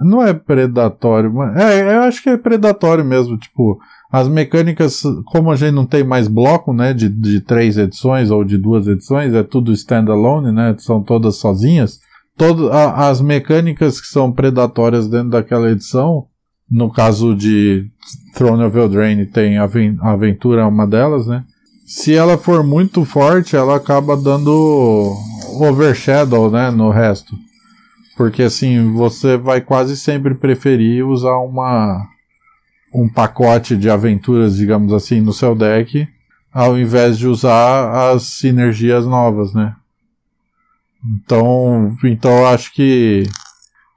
[0.00, 1.56] Não é predatório, mas.
[1.56, 3.78] É, eu acho que é predatório mesmo, tipo
[4.14, 8.44] as mecânicas, como a gente não tem mais bloco, né, de, de três edições ou
[8.44, 11.98] de duas edições, é tudo standalone, né, são todas sozinhas.
[12.36, 16.26] Todo, a, as mecânicas que são predatórias dentro daquela edição,
[16.70, 17.90] no caso de
[18.36, 19.68] Throne of Eldraine tem a
[20.02, 21.42] aventura é uma delas, né?
[21.84, 25.12] Se ela for muito forte, ela acaba dando
[25.62, 27.36] overshadow, né, no resto.
[28.16, 32.06] Porque assim, você vai quase sempre preferir usar uma
[32.94, 36.06] um pacote de aventuras, digamos assim, no seu deck,
[36.52, 39.74] ao invés de usar as sinergias novas, né?
[41.04, 43.24] Então, então acho que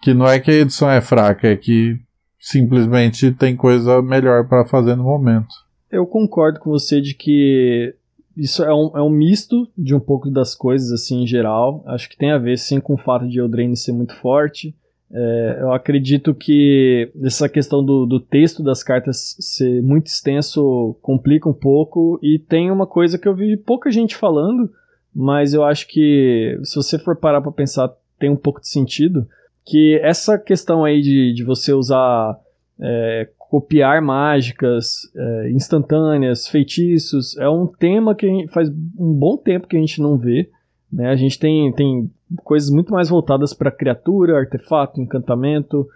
[0.01, 1.99] que não é que a edição é fraca, é que
[2.39, 5.53] simplesmente tem coisa melhor para fazer no momento.
[5.91, 7.93] Eu concordo com você de que
[8.37, 11.83] isso é um, é um misto de um pouco das coisas assim em geral.
[11.87, 14.75] Acho que tem a ver sim com o fato de Eldraine ser muito forte
[15.09, 21.47] é, eu acredito que essa questão do, do, texto das cartas ser muito extenso complica
[21.47, 22.19] um pouco.
[22.21, 24.69] E tem uma coisa que eu vi pouca gente falando,
[25.15, 29.27] mas eu acho que se você for parar para pensar, tem um pouco de sentido.
[29.65, 32.37] Que essa questão aí de, de você usar.
[32.79, 39.77] É, copiar mágicas é, instantâneas, feitiços, é um tema que faz um bom tempo que
[39.77, 40.49] a gente não vê.
[40.91, 41.09] Né?
[41.09, 42.11] A gente tem, tem
[42.43, 45.87] coisas muito mais voltadas para criatura, artefato, encantamento,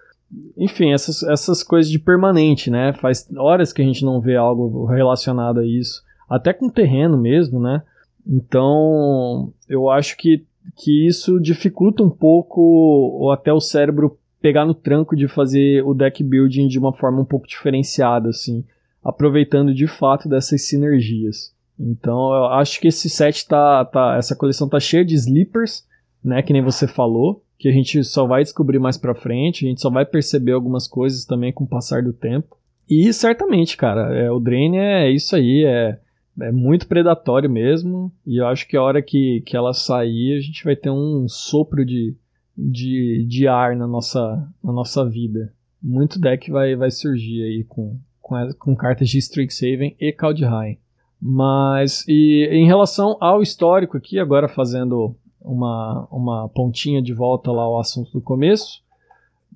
[0.58, 2.94] enfim, essas, essas coisas de permanente, né?
[2.94, 7.60] Faz horas que a gente não vê algo relacionado a isso, até com terreno mesmo,
[7.60, 7.84] né?
[8.26, 10.46] Então, eu acho que,
[10.78, 15.94] que isso dificulta um pouco, ou até o cérebro pegar no tranco de fazer o
[15.94, 18.66] deck building de uma forma um pouco diferenciada, assim,
[19.04, 21.54] aproveitando de fato dessas sinergias.
[21.80, 25.86] Então, eu acho que esse set tá, tá essa coleção tá cheia de sleepers,
[26.24, 29.70] né, que nem você falou, que a gente só vai descobrir mais pra frente, a
[29.70, 32.58] gente só vai perceber algumas coisas também com o passar do tempo.
[32.90, 35.98] E certamente, cara, é, o Drain é isso aí, é,
[36.42, 40.42] é muito predatório mesmo, e eu acho que a hora que, que ela sair, a
[40.42, 42.16] gente vai ter um sopro de,
[42.58, 45.54] de, de ar na nossa, na nossa vida.
[45.82, 50.78] Muito deck vai, vai surgir aí com, com, com cartas de Strixhaven e Kaldheim.
[51.22, 57.64] Mas, e em relação ao histórico aqui, agora fazendo uma, uma pontinha de volta lá
[57.64, 58.82] ao assunto do começo,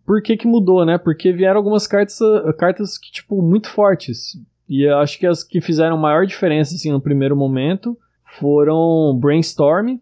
[0.06, 0.98] por que que mudou, né?
[0.98, 2.20] Porque vieram algumas cartas,
[2.58, 4.40] cartas que, tipo, muito fortes.
[4.70, 7.98] E eu acho que as que fizeram maior diferença, assim, no primeiro momento
[8.40, 9.98] foram Brainstorm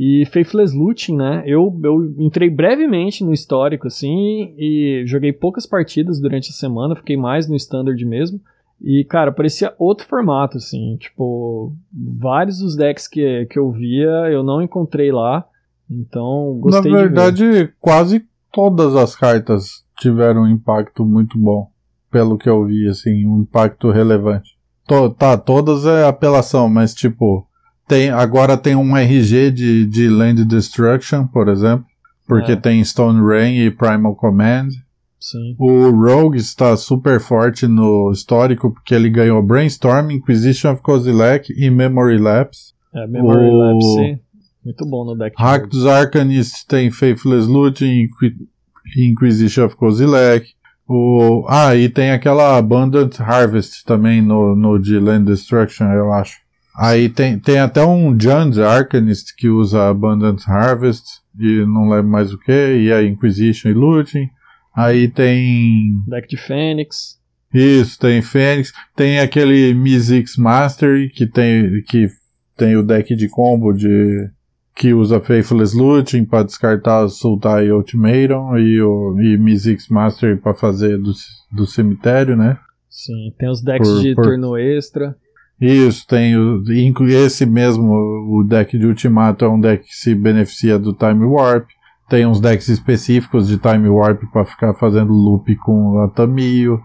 [0.00, 1.42] e Faithless Looting, né?
[1.44, 7.16] Eu, eu entrei brevemente no histórico, assim, e joguei poucas partidas durante a semana, fiquei
[7.16, 8.40] mais no Standard mesmo.
[8.80, 10.96] E, cara, parecia outro formato, assim.
[10.98, 15.44] Tipo, vários dos decks que, que eu via eu não encontrei lá.
[15.90, 21.72] Então, gostei Na verdade, quase todas as cartas tiveram um impacto muito bom.
[22.08, 24.56] Pelo que eu vi, assim, um impacto relevante.
[24.86, 27.47] To, tá, todas é apelação, mas tipo,
[27.88, 31.86] tem, agora tem um RG de, de Land Destruction, por exemplo.
[32.26, 32.56] Porque é.
[32.56, 34.68] tem Stone Rain e Primal Command.
[35.18, 35.56] Sim.
[35.58, 41.70] O Rogue está super forte no histórico porque ele ganhou Brainstorm, Inquisition of Kozilek e
[41.70, 42.74] Memory Lapse.
[42.94, 43.58] É, Memory o...
[43.58, 44.18] Lapse, sim.
[44.64, 45.34] Muito bom no deck.
[45.36, 48.08] Rakdos Arcanist tem Faithless Looting,
[48.96, 50.46] Inquisition of Kozilek.
[50.86, 51.44] O...
[51.48, 56.36] Ah, e tem aquela Abundant Harvest também no, no de Land Destruction, eu acho.
[56.78, 61.04] Aí tem, tem até um Jund Arcanist que usa Abundant Harvest
[61.36, 64.28] e não lembro mais o que, e a Inquisition e Looting.
[64.76, 66.00] Aí tem.
[66.06, 67.18] Deck de Fênix.
[67.52, 68.72] Isso, tem Fênix.
[68.94, 72.06] Tem aquele Mizix Mastery, que tem, que
[72.56, 74.30] tem o deck de combo de.
[74.76, 80.96] que usa Faithless Looting para descartar Sultai Ultimatum e o e Mizix Mastery para fazer
[80.96, 81.12] do,
[81.50, 82.56] do cemitério, né?
[82.88, 84.24] Sim, tem os decks por, de por...
[84.24, 85.16] turno extra.
[85.60, 86.62] Isso, tem o,
[87.08, 91.68] esse mesmo, o deck de Ultimato é um deck que se beneficia do Time Warp.
[92.08, 96.80] Tem uns decks específicos de Time Warp para ficar fazendo loop com a Tamio.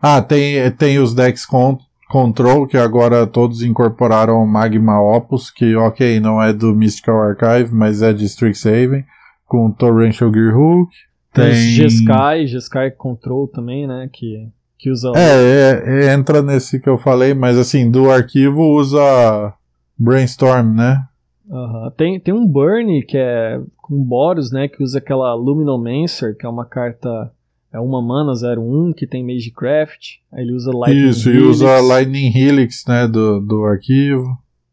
[0.00, 6.18] Ah, tem, tem os decks con Control, que agora todos incorporaram Magma Opus, que ok,
[6.20, 9.04] não é do Mystical Archive, mas é de Strixhaven,
[9.46, 10.90] com Torrential Gearhook.
[11.34, 15.12] Tem, tem G-Sky, G-Sky Control também, né, que, que usa...
[15.16, 19.52] É, é, é, entra nesse que eu falei, mas assim, do arquivo usa
[19.98, 21.04] Brainstorm, né?
[21.48, 21.90] Uhum.
[21.96, 24.68] Tem, tem um Burn que é com Boros, né?
[24.68, 27.32] Que usa aquela Luminomancer, que é uma carta.
[27.72, 30.18] É uma mana 01 que tem Magecraft.
[30.32, 31.44] Aí ele usa Lightning Isso, Helix.
[31.44, 33.06] e usa Lightning Helix, né?
[33.06, 34.24] Do, do arquivo.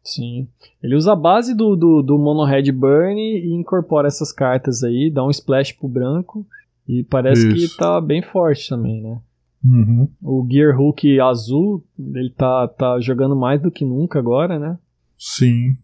[0.02, 0.46] Sim.
[0.82, 5.10] Ele usa a base do, do, do Mono Red Burn e incorpora essas cartas aí,
[5.12, 6.46] dá um splash pro branco.
[6.88, 7.72] E parece Isso.
[7.72, 9.18] que tá bem forte também, né?
[9.66, 10.08] Uhum.
[10.22, 14.78] O Gear Hook azul, ele tá, tá jogando mais do que nunca agora, né?
[15.18, 15.76] Sim.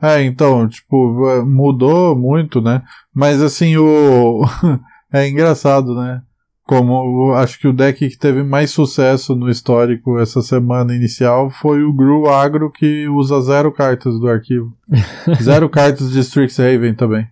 [0.00, 2.82] É, então, tipo, é, mudou muito, né?
[3.14, 4.44] Mas assim, o.
[5.12, 6.22] é engraçado, né?
[6.64, 11.82] Como acho que o deck que teve mais sucesso no histórico essa semana inicial foi
[11.82, 14.76] o Gru Agro, que usa zero cartas do arquivo.
[15.42, 17.26] zero cartas de Strixhaven também.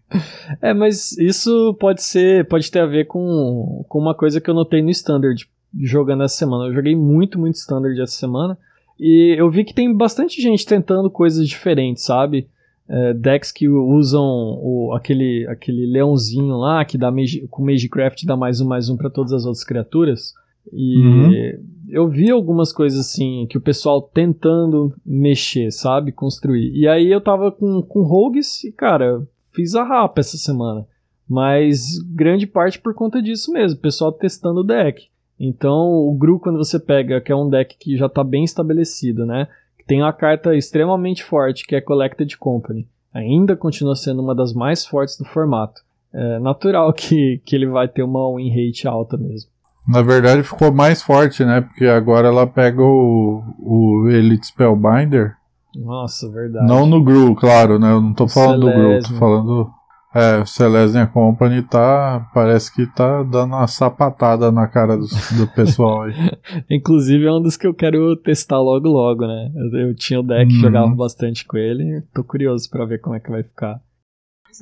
[0.62, 2.48] É, mas isso pode ser.
[2.48, 5.46] pode ter a ver com, com uma coisa que eu notei no Standard
[5.80, 6.66] jogando essa semana.
[6.66, 8.58] Eu joguei muito, muito Standard essa semana.
[8.98, 12.48] E eu vi que tem bastante gente tentando coisas diferentes, sabe?
[12.88, 18.36] é, decks que usam o, aquele, aquele leãozinho lá, que dá magi, com Magecraft dá
[18.36, 20.32] mais um, mais um para todas as outras criaturas.
[20.72, 21.64] E uhum.
[21.88, 26.12] eu vi algumas coisas assim, que o pessoal tentando mexer, sabe?
[26.12, 26.72] Construir.
[26.74, 30.86] E aí eu tava com, com Rogues e, cara, fiz a rapa essa semana.
[31.28, 35.08] Mas grande parte por conta disso mesmo, o pessoal testando o deck.
[35.38, 39.26] Então, o Gru, quando você pega, que é um deck que já está bem estabelecido,
[39.26, 39.48] né?
[39.86, 42.88] tem uma carta extremamente forte, que é Collected Company.
[43.14, 45.80] Ainda continua sendo uma das mais fortes do formato.
[46.12, 49.50] É natural que, que ele vai ter uma win rate alta mesmo.
[49.88, 51.60] Na verdade ficou mais forte, né?
[51.60, 55.36] Porque agora ela pega o, o Elite Spellbinder.
[55.76, 56.66] Nossa, verdade.
[56.66, 57.92] Não no Gru, claro, né?
[57.92, 59.70] Eu não tô falando do Gru, tô falando
[60.16, 62.26] é, o Celestia Company tá.
[62.32, 66.14] Parece que tá dando uma sapatada na cara do, do pessoal aí.
[66.70, 69.50] Inclusive é um dos que eu quero testar logo logo, né?
[69.54, 70.60] Eu, eu tinha o deck, uhum.
[70.60, 72.02] jogava bastante com ele.
[72.14, 73.78] Tô curioso para ver como é que vai ficar.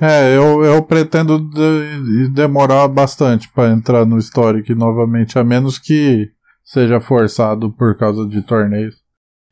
[0.01, 6.31] É, eu, eu pretendo de, demorar bastante para entrar no Historic novamente, a menos que
[6.65, 9.04] seja forçado por causa de torneios.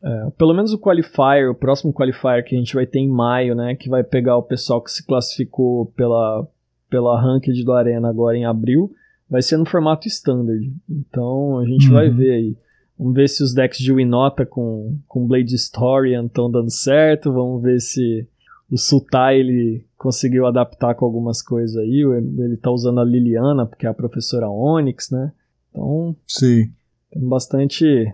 [0.05, 3.55] É, pelo menos o qualifier, o próximo qualifier que a gente vai ter em maio,
[3.55, 6.47] né, que vai pegar o pessoal que se classificou pela
[6.91, 8.93] pela ranked do Arena agora em abril,
[9.29, 10.71] vai ser no formato standard.
[10.91, 11.95] Então a gente uhum.
[11.95, 12.57] vai ver aí.
[12.99, 17.33] Vamos ver se os decks de Winota com, com Blade Historian estão dando certo.
[17.33, 18.29] Vamos ver se
[18.71, 22.03] o Sultai ele conseguiu adaptar com algumas coisas aí.
[22.03, 25.33] Ele tá usando a Liliana, porque é a professora Onyx, né?
[25.71, 26.15] Então.
[26.29, 26.71] Sim.
[27.11, 28.13] Tem bastante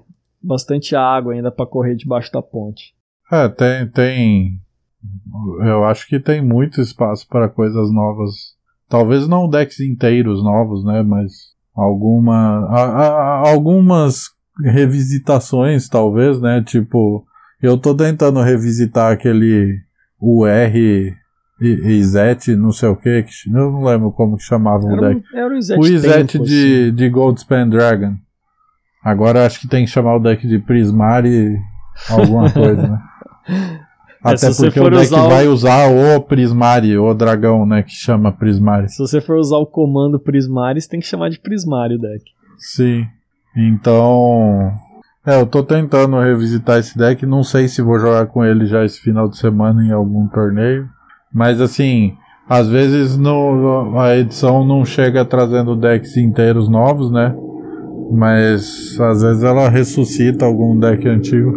[0.49, 2.95] bastante água ainda para correr debaixo da ponte.
[3.31, 4.61] É, tem, tem.
[5.61, 8.33] Eu acho que tem muito espaço para coisas novas.
[8.89, 11.03] Talvez não decks inteiros novos, né?
[11.03, 11.33] Mas
[11.75, 14.31] alguma, a, a, algumas
[14.65, 16.63] revisitações, talvez, né?
[16.67, 17.25] Tipo,
[17.63, 19.79] eu tô tentando revisitar aquele
[20.21, 21.17] UR
[21.61, 25.23] Izete, não sei o que, eu não lembro como que chamava o deck.
[25.35, 26.95] Era o Izete, o Izete de, assim.
[26.95, 28.17] de Goldspan Dragon.
[29.09, 31.59] Agora acho que tem que chamar o deck de Prismari
[32.11, 33.01] alguma coisa, né?
[33.49, 38.88] É, Até porque o deck vai usar o Prismari, o dragão, né, que chama Prismari.
[38.90, 42.25] Se você for usar o comando Prismari, você tem que chamar de Prismari o deck.
[42.59, 43.07] Sim.
[43.57, 44.73] Então,
[45.27, 48.85] é, eu tô tentando revisitar esse deck, não sei se vou jogar com ele já
[48.85, 50.88] esse final de semana em algum torneio,
[51.33, 52.14] mas assim,
[52.49, 57.35] às vezes no, a edição não chega trazendo decks inteiros novos, né?
[58.11, 61.53] Mas às vezes ela ressuscita algum deck antigo.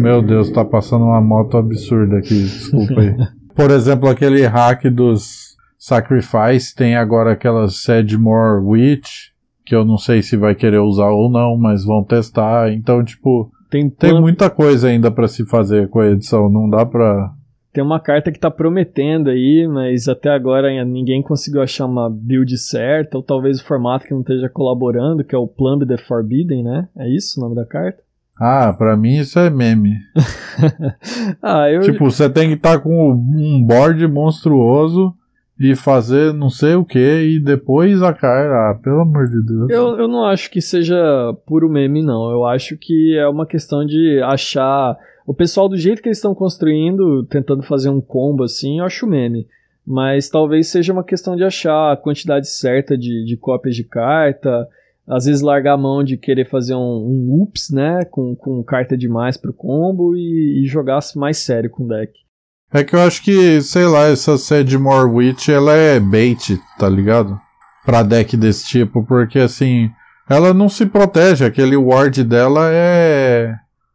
[0.00, 3.14] Meu Deus, tá passando uma moto absurda aqui, desculpa aí.
[3.54, 9.30] Por exemplo, aquele hack dos Sacrifice tem agora aquela Sedmore Witch,
[9.64, 12.72] que eu não sei se vai querer usar ou não, mas vão testar.
[12.72, 16.84] Então, tipo, tem, tem muita coisa ainda para se fazer com a edição, não dá
[16.84, 17.32] pra
[17.72, 22.56] tem uma carta que tá prometendo aí, mas até agora ninguém conseguiu achar uma build
[22.58, 26.64] certa, ou talvez o formato que não esteja colaborando, que é o Plumb the Forbidden,
[26.64, 26.88] né?
[26.96, 28.02] É isso o nome da carta?
[28.40, 29.96] Ah, pra mim isso é meme.
[31.42, 31.82] ah, eu...
[31.82, 35.14] Tipo, você tem que estar tá com um board monstruoso
[35.60, 38.70] e fazer não sei o que e depois a cara.
[38.70, 39.68] Ah, pelo amor de Deus.
[39.68, 40.96] Eu, eu não acho que seja
[41.46, 42.30] puro meme, não.
[42.30, 44.96] Eu acho que é uma questão de achar
[45.30, 49.06] o pessoal, do jeito que eles estão construindo, tentando fazer um combo assim, eu acho
[49.06, 49.46] meme.
[49.86, 54.66] Mas talvez seja uma questão de achar a quantidade certa de, de cópias de carta.
[55.06, 58.04] Às vezes largar a mão de querer fazer um, um ups, né?
[58.10, 62.12] Com, com carta demais pro combo e, e jogar mais sério com o deck.
[62.72, 67.40] É que eu acho que, sei lá, essa Sedmore Witch, ela é bait, tá ligado?
[67.86, 69.92] Pra deck desse tipo, porque assim,
[70.28, 73.54] ela não se protege, aquele ward dela é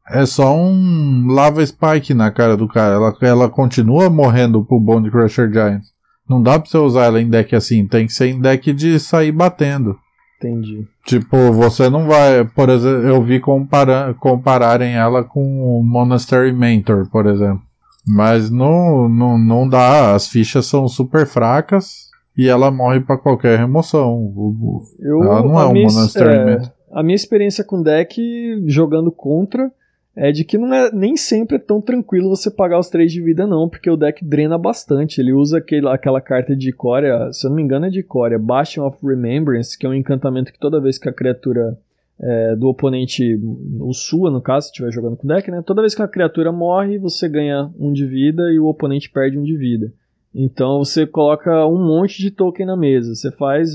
[0.09, 2.95] é só um lava spike na cara do cara.
[2.95, 5.81] Ela, ela continua morrendo pro Bone Crusher Giant.
[6.27, 7.87] Não dá pra você usar ela em deck assim.
[7.87, 9.97] Tem que ser em deck de sair batendo.
[10.37, 10.85] Entendi.
[11.05, 12.45] Tipo, você não vai.
[12.45, 17.61] Por exemplo, eu vi compara compararem ela com o Monastery Mentor, por exemplo.
[18.07, 20.13] Mas não, não, não dá.
[20.13, 24.31] As fichas são super fracas e ela morre para qualquer remoção.
[24.99, 26.71] Eu, ela não é um Monastery é, Mentor.
[26.91, 28.21] A minha experiência com deck
[28.67, 29.71] jogando contra
[30.15, 33.21] é de que não é nem sempre é tão tranquilo você pagar os 3 de
[33.21, 35.19] vida, não, porque o deck drena bastante.
[35.19, 38.39] Ele usa aquele, aquela carta de Corea, se eu não me engano é de Corea,
[38.39, 41.77] Bastion of Remembrance, que é um encantamento que toda vez que a criatura
[42.17, 43.37] é, do oponente,
[43.79, 45.61] ou sua no caso, se estiver jogando com o deck, né?
[45.61, 49.37] Toda vez que a criatura morre, você ganha um de vida e o oponente perde
[49.37, 49.91] um de vida.
[50.33, 53.15] Então você coloca um monte de token na mesa.
[53.15, 53.71] Você faz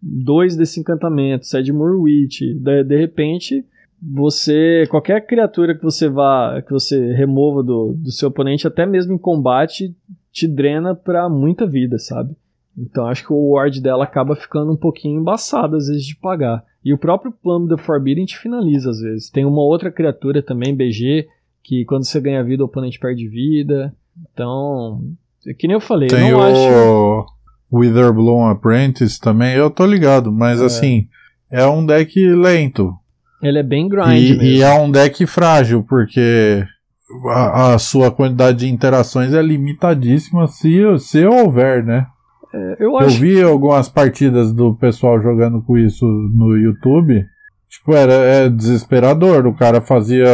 [0.00, 2.40] dois desse encantamento, Sedmore Witch.
[2.56, 3.64] De, de repente
[4.12, 9.14] você qualquer criatura que você vá que você remova do, do seu oponente até mesmo
[9.14, 9.94] em combate
[10.32, 12.34] te drena para muita vida sabe?
[12.76, 16.64] Então acho que o ward dela acaba ficando um pouquinho embaçado às vezes de pagar.
[16.84, 19.30] E o próprio plano do Forbidden te finaliza às vezes.
[19.30, 21.28] Tem uma outra criatura também BG
[21.62, 23.94] que quando você ganha vida o oponente perde vida.
[24.32, 25.02] Então
[25.46, 27.26] é que nem eu falei tem eu não o acho
[27.72, 30.64] Witherbloom Apprentice também eu tô ligado mas é.
[30.64, 31.08] assim
[31.50, 32.94] é um deck lento
[33.44, 34.42] ele é bem grind e, mesmo.
[34.42, 36.64] E é um deck frágil, porque
[37.28, 42.06] a, a, sua quantidade de interações é limitadíssima se, se houver, né?
[42.52, 43.16] É, eu, acho...
[43.16, 47.26] eu vi algumas partidas do pessoal jogando com isso no YouTube.
[47.68, 49.46] Tipo, era é desesperador.
[49.46, 50.26] O cara fazia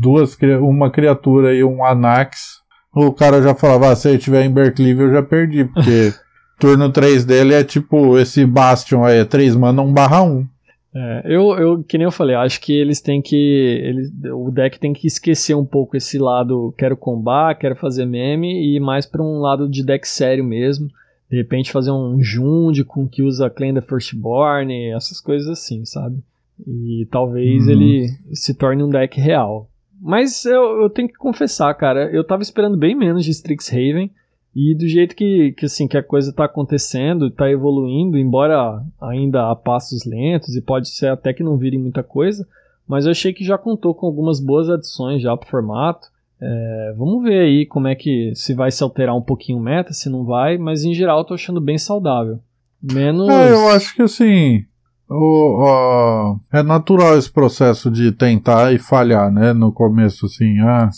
[0.00, 2.60] duas, uma criatura e um Anax.
[2.94, 6.12] O cara já falava, ah, se ele tiver em Berkeley eu já perdi, porque
[6.58, 10.46] turno 3 dele é tipo esse Bastion aí, é 3 mana 1 barra 1.
[10.94, 13.36] É, eu, eu, que nem eu falei, acho que eles têm que.
[13.36, 18.52] Eles, o deck tem que esquecer um pouco esse lado quero combar, quero fazer meme,
[18.52, 20.88] e ir mais para um lado de deck sério mesmo.
[21.30, 26.18] De repente fazer um Jund com que usa Claim the Firstborn, essas coisas assim, sabe?
[26.66, 27.70] E talvez uhum.
[27.70, 29.68] ele se torne um deck real.
[29.98, 34.10] Mas eu, eu tenho que confessar, cara, eu tava esperando bem menos de Strixhaven.
[34.54, 39.50] E do jeito que, que, assim, que a coisa está acontecendo, está evoluindo, embora ainda
[39.50, 42.46] a passos lentos, e pode ser até que não vire muita coisa,
[42.86, 46.08] mas eu achei que já contou com algumas boas adições já pro formato.
[46.38, 49.94] É, vamos ver aí como é que se vai se alterar um pouquinho o meta,
[49.94, 52.38] se não vai, mas em geral eu tô achando bem saudável.
[52.82, 53.28] Menos.
[53.28, 54.64] É, eu acho que assim.
[55.08, 59.52] o, o, é natural esse processo de tentar e falhar, né?
[59.52, 60.90] No começo, assim, ah,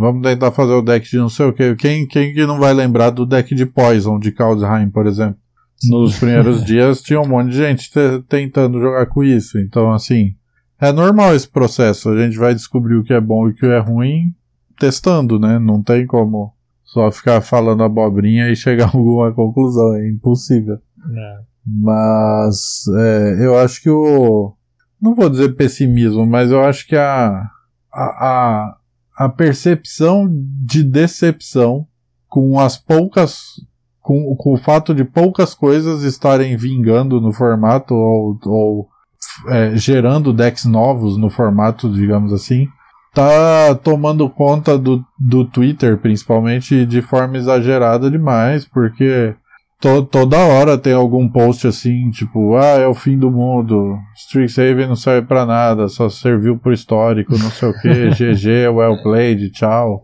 [0.00, 1.76] vamos tentar fazer o deck de não sei o que.
[1.76, 5.36] Quem, quem que não vai lembrar do deck de Poison de Kaldheim, por exemplo?
[5.88, 7.90] Nos primeiros dias tinha um monte de gente
[8.28, 9.58] tentando jogar com isso.
[9.58, 10.34] Então, assim,
[10.80, 12.08] é normal esse processo.
[12.08, 14.34] A gente vai descobrir o que é bom e o que é ruim
[14.78, 15.58] testando, né?
[15.58, 19.94] Não tem como só ficar falando abobrinha e chegar a alguma conclusão.
[19.94, 20.78] É impossível.
[21.14, 21.38] É.
[21.66, 24.54] Mas é, eu acho que o.
[25.00, 27.48] Não vou dizer pessimismo, mas eu acho que a,
[27.92, 28.76] a, a,
[29.20, 30.26] a percepção
[30.64, 31.86] de decepção
[32.26, 33.38] com as poucas.
[34.00, 38.88] Com, com o fato de poucas coisas estarem vingando no formato ou, ou
[39.48, 42.66] é, gerando decks novos no formato, digamos assim,
[43.12, 49.34] tá tomando conta do, do Twitter, principalmente, de forma exagerada demais, porque
[49.80, 54.86] to, toda hora tem algum post assim, tipo, ah, é o fim do mundo, Strixhaven
[54.86, 59.50] não serve para nada, só serviu pro histórico, não sei o que, GG, well played,
[59.50, 60.02] tchau.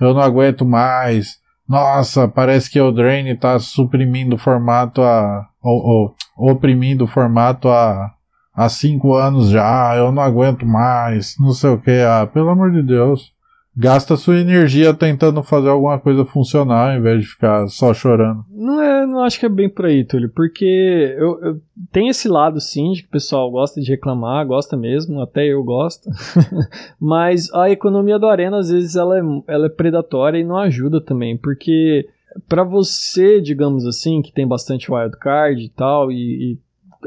[0.00, 1.38] Eu não aguento mais.
[1.68, 5.46] Nossa, parece que o Drain tá suprimindo o formato a.
[5.62, 8.10] ou, ou oprimindo o formato a
[8.54, 12.00] há cinco anos já, eu não aguento mais, não sei o que.
[12.00, 13.32] Ah, pelo amor de Deus.
[13.80, 18.44] Gasta sua energia tentando fazer alguma coisa funcionar, em vez de ficar só chorando.
[18.50, 21.60] Não é, não acho que é bem por aí, Túlio, porque eu, eu
[21.90, 25.64] tem esse lado sim de que o pessoal gosta de reclamar, gosta mesmo, até eu
[25.64, 26.10] gosto.
[27.00, 31.00] Mas a economia do Arena, às vezes, ela é, ela é predatória e não ajuda
[31.00, 32.06] também, porque
[32.46, 36.58] para você, digamos assim, que tem bastante wildcard e tal, e, e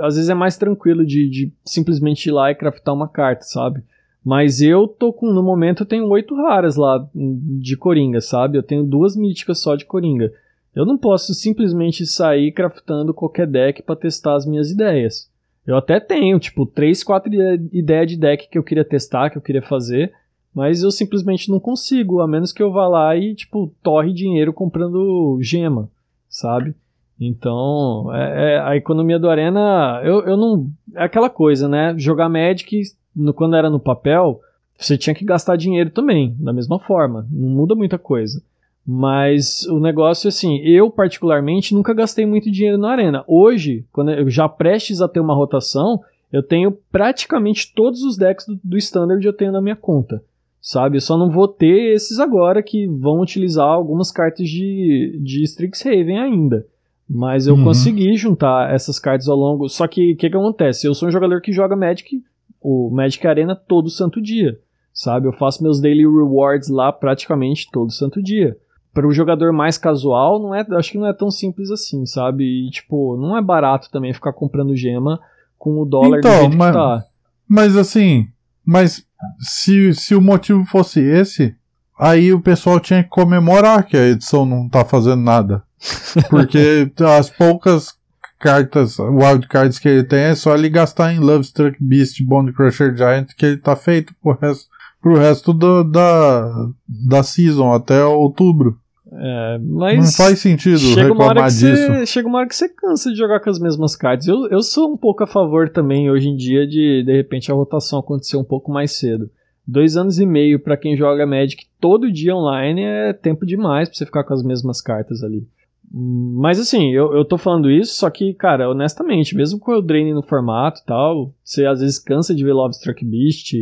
[0.02, 3.84] às vezes é mais tranquilo de, de simplesmente ir lá e craftar uma carta, sabe?
[4.24, 8.58] Mas eu tô com, no momento eu tenho oito raras lá de Coringa, sabe?
[8.58, 10.32] Eu tenho duas míticas só de Coringa.
[10.74, 15.30] Eu não posso simplesmente sair craftando qualquer deck para testar as minhas ideias.
[15.68, 17.32] Eu até tenho, tipo, três, quatro
[17.72, 20.14] ideias de deck que eu queria testar, que eu queria fazer,
[20.54, 24.54] mas eu simplesmente não consigo, a menos que eu vá lá e, tipo, torre dinheiro
[24.54, 25.90] comprando gema,
[26.28, 26.76] sabe?
[27.20, 30.68] Então, é, é, a economia do Arena, eu, eu não.
[30.96, 31.96] É aquela coisa, né?
[31.98, 32.82] Jogar Magic,
[33.16, 34.42] no, quando era no papel,
[34.78, 37.28] você tinha que gastar dinheiro também, da mesma forma.
[37.32, 38.42] Não muda muita coisa.
[38.86, 43.24] Mas o negócio, assim, eu particularmente nunca gastei muito dinheiro na Arena.
[43.28, 46.02] Hoje, quando eu já prestes a ter uma rotação,
[46.32, 50.22] eu tenho praticamente todos os decks do, do Standard eu tenho na minha conta.
[50.62, 50.98] Sabe?
[50.98, 56.20] Eu só não vou ter esses agora que vão utilizar algumas cartas de, de Strixhaven
[56.20, 56.66] ainda.
[57.08, 57.66] Mas eu uhum.
[57.66, 59.68] consegui juntar essas cartas ao longo.
[59.70, 60.88] Só que o que, que acontece?
[60.88, 62.24] Eu sou um jogador que joga Magic,
[62.64, 64.58] o Magic Arena, todo santo dia.
[64.94, 65.28] Sabe?
[65.28, 68.56] Eu faço meus daily rewards lá praticamente todo santo dia.
[68.94, 72.44] Para o jogador mais casual, não é, acho que não é tão simples assim, sabe?
[72.44, 75.20] E, tipo, não é barato também ficar comprando gema
[75.58, 77.04] com o dólar então, do mas, que tá.
[77.48, 78.28] Mas assim,
[78.64, 79.04] mas
[79.40, 81.56] se, se o motivo fosse esse,
[81.98, 85.64] aí o pessoal tinha que comemorar que a edição não tá fazendo nada.
[86.30, 87.98] Porque as poucas
[88.44, 92.94] cartas, wildcards que ele tem, é só ele gastar em Love Struck Beast, Bone Crusher
[92.94, 94.66] Giant, que ele tá feito pro resto,
[95.02, 98.78] pro resto do, da, da season, até outubro.
[99.16, 101.88] É, mas não faz sentido reclamar disso.
[101.88, 104.28] Você, chega uma hora que você cansa de jogar com as mesmas cartas.
[104.28, 107.56] Eu, eu sou um pouco a favor também, hoje em dia, de de repente a
[107.56, 109.30] rotação acontecer um pouco mais cedo.
[109.66, 113.98] Dois anos e meio para quem joga Magic todo dia online é tempo demais pra
[113.98, 115.48] você ficar com as mesmas cartas ali.
[115.94, 120.12] Mas assim, eu, eu tô falando isso, só que, cara, honestamente, mesmo com o Drain
[120.12, 123.54] no formato e tal, você às vezes cansa de ver Love Struck Beast,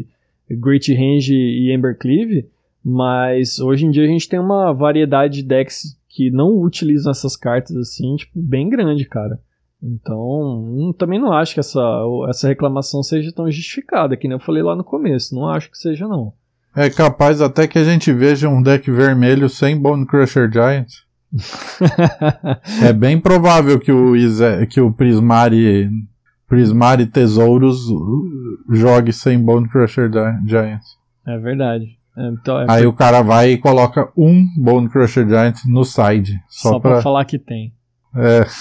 [0.49, 2.47] Great Range e Embercleave,
[2.83, 7.35] mas hoje em dia a gente tem uma variedade de decks que não utilizam essas
[7.35, 9.37] cartas assim, tipo, bem grande, cara.
[9.83, 11.81] Então, também não acho que essa,
[12.29, 15.33] essa reclamação seja tão justificada, que nem eu falei lá no começo.
[15.33, 16.33] Não acho que seja, não.
[16.75, 20.87] É capaz até que a gente veja um deck vermelho sem Bone Crusher Giant.
[22.83, 25.89] É bem provável que o, Ize, que o Prismari,
[26.47, 27.79] Prismari Tesouros
[28.69, 30.11] jogue sem Bone Crusher
[30.45, 30.81] Giant.
[31.25, 31.97] É verdade.
[32.17, 32.89] Então, é Aí por...
[32.89, 36.33] o cara vai e coloca um Bone Crusher Giant no side.
[36.49, 36.91] Só, só pra...
[36.91, 37.73] pra falar que tem.
[38.15, 38.45] É.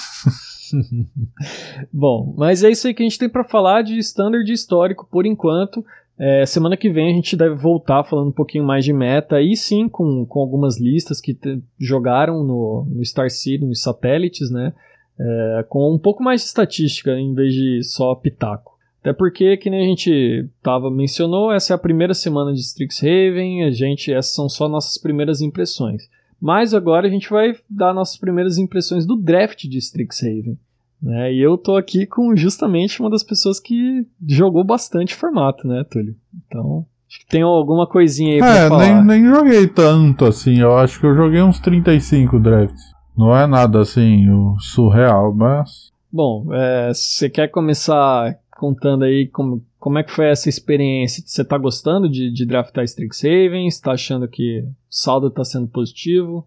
[1.93, 5.27] Bom, mas é isso aí que a gente tem para falar de standard histórico por
[5.27, 5.85] enquanto.
[6.23, 9.57] É, semana que vem a gente deve voltar falando um pouquinho mais de meta, e
[9.57, 14.75] sim com, com algumas listas que te, jogaram no, no Star City, nos satélites, né?
[15.19, 18.79] É, com um pouco mais de estatística em vez de só pitaco.
[19.01, 23.65] Até porque, que nem a gente tava, mencionou, essa é a primeira semana de Strixhaven,
[23.65, 26.03] a gente, essas são só nossas primeiras impressões.
[26.39, 30.59] Mas agora a gente vai dar nossas primeiras impressões do draft de Strixhaven.
[31.03, 31.33] Né?
[31.33, 36.15] E eu tô aqui com justamente uma das pessoas que jogou bastante formato, né, Túlio?
[36.47, 39.05] Então, acho que tem alguma coisinha aí pra é, falar.
[39.05, 40.59] Nem, nem joguei tanto assim.
[40.59, 42.93] Eu acho que eu joguei uns 35 drafts.
[43.17, 44.27] Não é nada assim
[44.59, 45.91] surreal, mas.
[46.13, 51.23] Bom, é, você quer começar contando aí como, como é que foi essa experiência?
[51.25, 53.71] Você tá gostando de, de draftar Strixhaven?
[53.71, 56.47] Você tá achando que o saldo tá sendo positivo?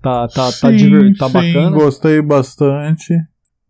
[0.00, 1.70] Tá, tá, tá sim, tá, diver, tá sim, bacana?
[1.76, 3.14] gostei bastante.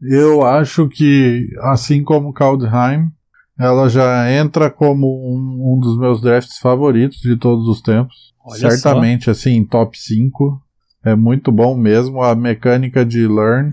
[0.00, 3.10] Eu acho que, assim como Kaldheim,
[3.58, 8.34] ela já entra como um, um, dos meus drafts favoritos de todos os tempos.
[8.44, 9.30] Olha Certamente, só.
[9.30, 10.60] assim, top 5.
[11.04, 12.22] É muito bom mesmo.
[12.22, 13.72] A mecânica de Learn,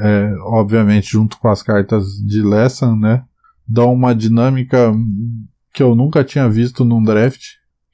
[0.00, 3.22] é, obviamente, junto com as cartas de Lesson, né?
[3.66, 4.92] Dão uma dinâmica
[5.72, 7.42] que eu nunca tinha visto num draft,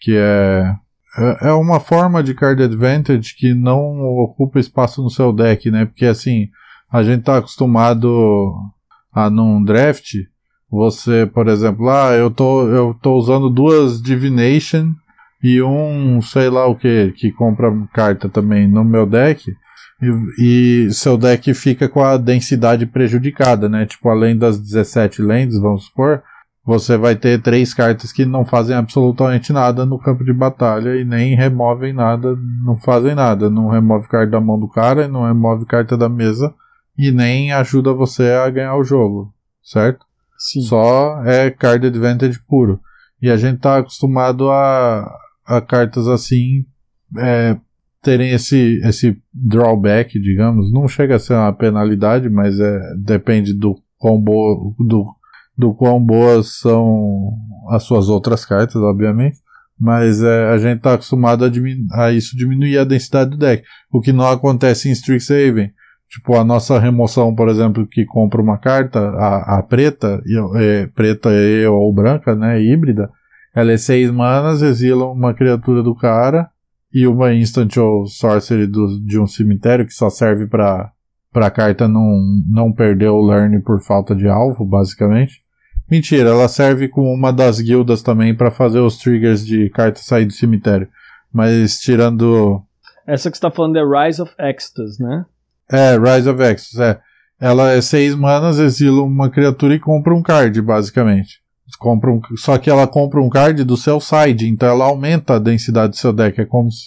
[0.01, 0.75] que é
[1.19, 5.85] é, é uma forma de card advantage que não ocupa espaço no seu deck, né?
[5.85, 6.49] Porque assim,
[6.91, 8.55] a gente tá acostumado
[9.13, 10.15] a num draft,
[10.71, 14.93] você, por exemplo, ah, eu tô, eu tô usando duas Divination
[15.43, 19.51] e um, sei lá o que, que compra carta também no meu deck.
[20.01, 23.87] E, e, seu deck fica com a densidade prejudicada, né?
[23.87, 26.23] Tipo, além das 17 lands, vamos supor,
[26.65, 31.05] você vai ter três cartas que não fazem absolutamente nada no campo de batalha e
[31.05, 33.51] nem removem nada, não fazem nada.
[33.51, 36.55] Não remove carta da mão do cara, não remove carta da mesa
[36.99, 39.33] e nem ajuda você a ganhar o jogo,
[39.63, 40.05] certo?
[40.37, 40.63] Sim.
[40.63, 42.81] Só é card advantage puro.
[43.23, 45.09] E a gente tá acostumado a,
[45.47, 46.65] a cartas assim
[47.17, 47.57] é,
[48.03, 50.73] terem esse, esse drawback, digamos.
[50.73, 55.17] Não chega a ser uma penalidade, mas é, depende do combo do
[55.59, 57.33] do quão boas são
[57.71, 59.39] as suas outras cartas, obviamente.
[59.79, 61.51] Mas é, a gente está acostumado a,
[62.05, 63.65] a, isso diminuir a densidade do deck.
[63.91, 65.73] O que não acontece em Strixhaven.
[66.09, 70.23] Tipo, a nossa remoção, por exemplo, que compra uma carta, a, a preta,
[70.57, 73.11] é, preta e, ou branca, né, híbrida,
[73.55, 76.49] ela é 6 manas, exila uma criatura do cara
[76.93, 80.93] e uma instant ou sorcery do, de um cemitério que só serve para
[81.35, 85.43] a carta não, não perder o learn por falta de alvo, basicamente.
[85.91, 90.27] Mentira, ela serve como uma das guildas também para fazer os triggers de carta sair
[90.27, 90.89] do cemitério.
[91.33, 92.63] Mas tirando.
[93.07, 95.25] Essa que você tá falando é Rise of Extus, né?
[95.71, 96.99] É, Rise of Extus, é.
[97.41, 101.41] Ela é seis manas, exila uma criatura e compra um card, basicamente.
[101.79, 105.39] Compra um, só que ela compra um card do seu side, então ela aumenta a
[105.39, 106.41] densidade do seu deck.
[106.41, 106.87] É como se,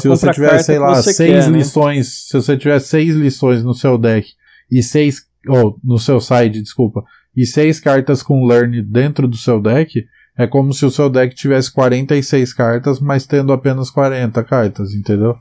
[0.00, 1.58] se você tiver, sei lá, seis quer, né?
[1.58, 1.98] lições.
[1.98, 2.02] Né?
[2.04, 4.28] Se você tiver seis lições no seu deck
[4.70, 5.30] e seis.
[5.46, 7.04] Ou oh, no seu side, desculpa
[7.36, 10.04] e seis cartas com Learn dentro do seu deck,
[10.36, 15.36] é como se o seu deck tivesse 46 cartas, mas tendo apenas 40 cartas, entendeu?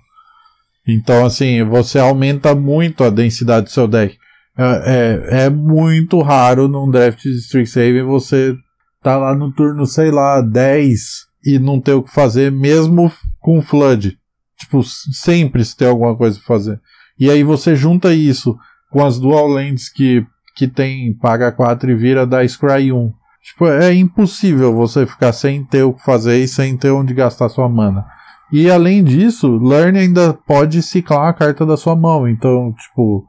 [0.87, 4.17] Então, assim, você aumenta muito a densidade do seu deck.
[4.57, 8.55] É, é, é muito raro num draft de Strixhaven você
[9.01, 10.99] tá lá no turno, sei lá, 10
[11.45, 14.17] e não ter o que fazer, mesmo com Flood.
[14.57, 16.79] Tipo, sempre se tem alguma coisa pra fazer.
[17.19, 18.57] E aí você junta isso
[18.91, 20.25] com as dual lands que
[20.55, 23.13] que tem paga 4 e vira da Scry 1.
[23.43, 27.49] Tipo, é impossível você ficar sem ter o que fazer e sem ter onde gastar
[27.49, 28.05] sua mana.
[28.51, 32.27] E além disso, Learn ainda pode ciclar a carta da sua mão.
[32.27, 33.25] Então, tipo,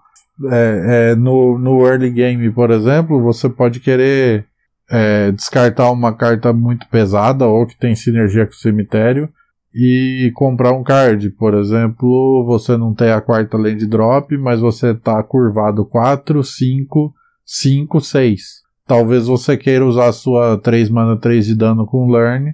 [0.50, 4.46] é, é, no, no early game, por exemplo, você pode querer
[4.90, 9.28] é, descartar uma carta muito pesada ou que tem sinergia com o cemitério
[9.74, 11.30] e comprar um card.
[11.30, 17.14] Por exemplo, você não tem a quarta land drop, mas você tá curvado 4, 5,
[17.44, 18.42] 5, 6.
[18.86, 22.52] Talvez você queira usar a sua 3 mana 3 de dano com Learn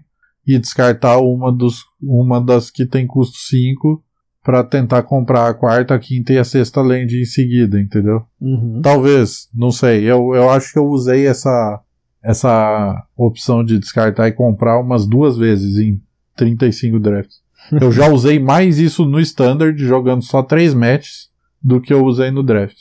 [0.49, 4.03] e descartar uma, dos, uma das que tem custo 5
[4.43, 8.23] para tentar comprar a quarta, a quinta e a sexta land em seguida, entendeu?
[8.41, 8.81] Uhum.
[8.83, 10.05] Talvez, não sei.
[10.05, 11.83] Eu, eu acho que eu usei essa,
[12.23, 16.01] essa opção de descartar e comprar umas duas vezes em
[16.35, 17.47] 35 drafts.
[17.79, 21.29] Eu já usei mais isso no Standard, jogando só 3 matches,
[21.63, 22.79] do que eu usei no draft.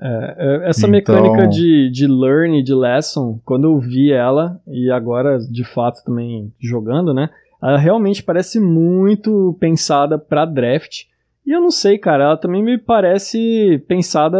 [0.00, 0.90] É, é essa então...
[0.90, 6.52] mecânica de, de learn, de lesson, quando eu vi ela, e agora de fato também
[6.58, 7.28] jogando, né?
[7.62, 11.02] Ela realmente parece muito pensada para draft.
[11.46, 14.38] E eu não sei, cara, ela também me parece pensada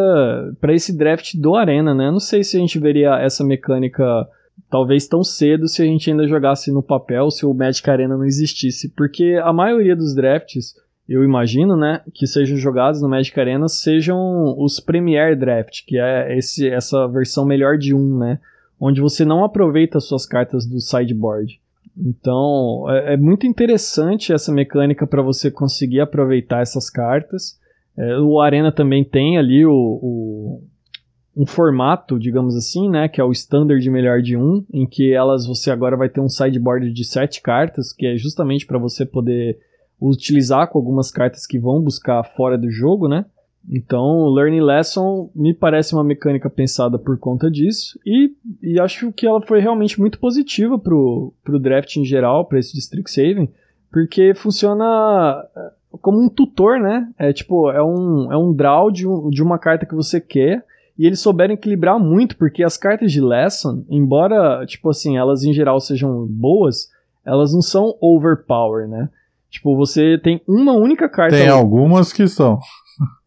[0.61, 2.07] para esse draft do Arena, né?
[2.07, 4.27] Eu não sei se a gente veria essa mecânica
[4.71, 8.25] talvez tão cedo se a gente ainda jogasse no papel, se o Magic Arena não
[8.25, 10.75] existisse, porque a maioria dos drafts,
[11.11, 16.39] eu imagino, né, que sejam jogados no Magic Arena sejam os Premier Draft, que é
[16.39, 18.39] esse, essa versão melhor de um, né,
[18.79, 21.61] onde você não aproveita as suas cartas do sideboard.
[21.99, 27.59] Então, é, é muito interessante essa mecânica para você conseguir aproveitar essas cartas.
[27.99, 30.63] É, o Arena também tem ali o, o
[31.37, 35.45] um formato, digamos assim, né, que é o standard melhor de um, em que elas
[35.45, 39.59] você agora vai ter um sideboard de sete cartas, que é justamente para você poder
[40.01, 43.25] utilizar com algumas cartas que vão buscar fora do jogo, né?
[43.69, 48.33] Então, o Learning Lesson me parece uma mecânica pensada por conta disso e,
[48.63, 52.73] e acho que ela foi realmente muito positiva pro, pro draft em geral, para esse
[52.73, 53.51] District Saving,
[53.93, 57.09] porque funciona eh, como um tutor, né?
[57.19, 60.65] É tipo, é um, é um draw de, de uma carta que você quer
[60.99, 65.53] e eles souberam equilibrar muito, porque as cartas de Lesson, embora, tipo assim, elas em
[65.53, 66.91] geral sejam boas,
[67.25, 69.09] elas não são overpower, né?
[69.51, 71.37] Tipo, você tem uma única carta.
[71.37, 72.59] Tem algumas que são.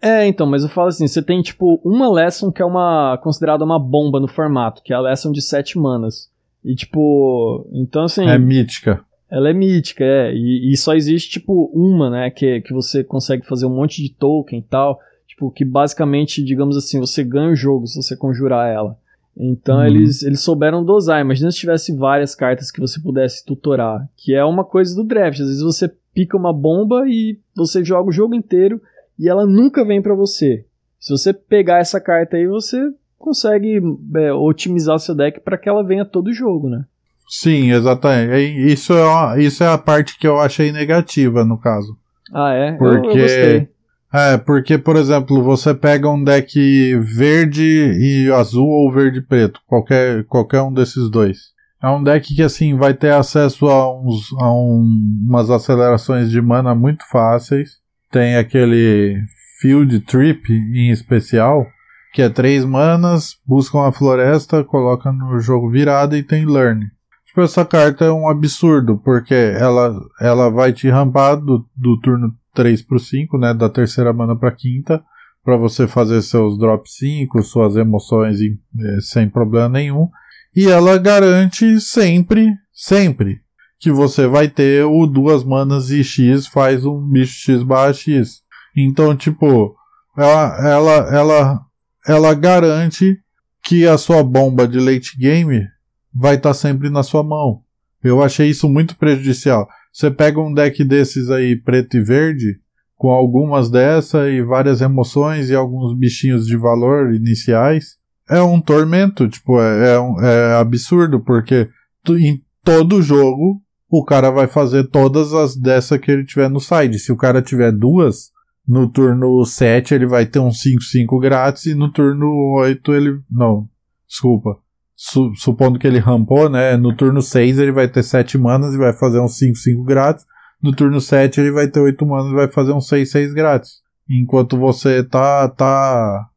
[0.01, 3.63] É, então, mas eu falo assim, você tem tipo uma lesson que é uma considerada
[3.63, 6.29] uma bomba no formato, que é a lesson de 7 manas.
[6.63, 9.03] E tipo, então assim, é mítica.
[9.29, 13.45] Ela é mítica, é, e, e, só existe tipo uma, né, que que você consegue
[13.47, 17.55] fazer um monte de token e tal, tipo que basicamente, digamos assim, você ganha o
[17.55, 18.95] jogo se você conjurar ela.
[19.35, 19.85] Então uhum.
[19.85, 21.19] eles, eles souberam dosar.
[21.19, 25.39] Imagina se tivesse várias cartas que você pudesse tutorar, que é uma coisa do draft.
[25.39, 28.81] Às vezes você pica uma bomba e você joga o jogo inteiro
[29.17, 30.65] e ela nunca vem para você.
[30.99, 32.77] Se você pegar essa carta aí, você
[33.17, 33.81] consegue
[34.15, 36.85] é, otimizar seu deck para que ela venha todo jogo, né?
[37.27, 38.71] Sim, exatamente.
[38.71, 41.97] Isso é, uma, isso é a parte que eu achei negativa no caso.
[42.33, 42.73] Ah, é?
[42.73, 43.67] Porque, eu, eu
[44.13, 49.59] é, porque, por exemplo, você pega um deck verde e azul ou verde e preto,
[49.65, 51.52] qualquer, qualquer um desses dois.
[51.83, 54.87] É um deck que, assim, vai ter acesso a, uns, a um,
[55.27, 57.71] umas acelerações de mana muito fáceis.
[58.09, 59.17] Tem aquele
[59.59, 61.67] Field Trip em especial,
[62.13, 66.85] que é três manas, buscam a floresta, coloca no jogo virada e tem Learn.
[67.25, 72.33] Tipo, essa carta é um absurdo, porque ela, ela vai te rampar do, do turno
[72.53, 75.03] 3 pro 5, né, da terceira mana pra quinta,
[75.43, 80.07] para você fazer seus drop 5, suas emoções é, sem problema nenhum.
[80.55, 83.41] E ela garante sempre, sempre,
[83.79, 88.41] que você vai ter o duas manas e X faz um bicho X barra X.
[88.75, 89.75] Então, tipo,
[90.17, 91.61] ela, ela, ela,
[92.07, 93.17] ela garante
[93.63, 95.67] que a sua bomba de late game
[96.13, 97.61] vai estar tá sempre na sua mão.
[98.03, 99.67] Eu achei isso muito prejudicial.
[99.91, 102.59] Você pega um deck desses aí, preto e verde,
[102.95, 107.97] com algumas dessa e várias emoções e alguns bichinhos de valor iniciais,
[108.29, 111.69] é um tormento, tipo, é, é, um, é absurdo, porque
[112.03, 116.59] tu, em todo jogo o cara vai fazer todas as dessa que ele tiver no
[116.59, 116.97] side.
[116.97, 118.31] Se o cara tiver duas,
[118.67, 123.21] no turno 7 ele vai ter um 5-5 grátis e no turno 8 ele.
[123.29, 123.67] Não,
[124.07, 124.57] desculpa.
[124.95, 126.77] Su, supondo que ele rampou, né?
[126.77, 130.25] No turno 6 ele vai ter 7 manas e vai fazer um 5-5 grátis.
[130.61, 133.83] No turno 7 ele vai ter 8 manas e vai fazer um 6-6 grátis.
[134.09, 136.29] Enquanto você tá, tá,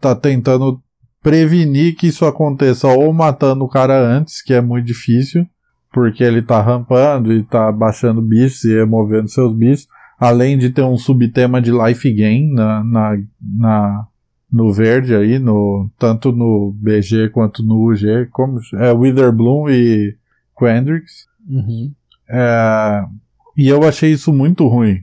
[0.00, 0.80] tá tentando
[1.22, 5.46] prevenir que isso aconteça ou matando o cara antes, que é muito difícil,
[5.92, 9.86] porque ele tá rampando e tá baixando bichos e removendo seus bichos,
[10.18, 14.06] além de ter um subtema de life gain na, na, na
[14.50, 20.14] no verde aí, no, tanto no BG quanto no UG, como é Witherbloom e
[20.58, 21.26] Quendrix.
[21.48, 21.92] Uhum.
[22.28, 23.04] É,
[23.56, 25.02] e eu achei isso muito ruim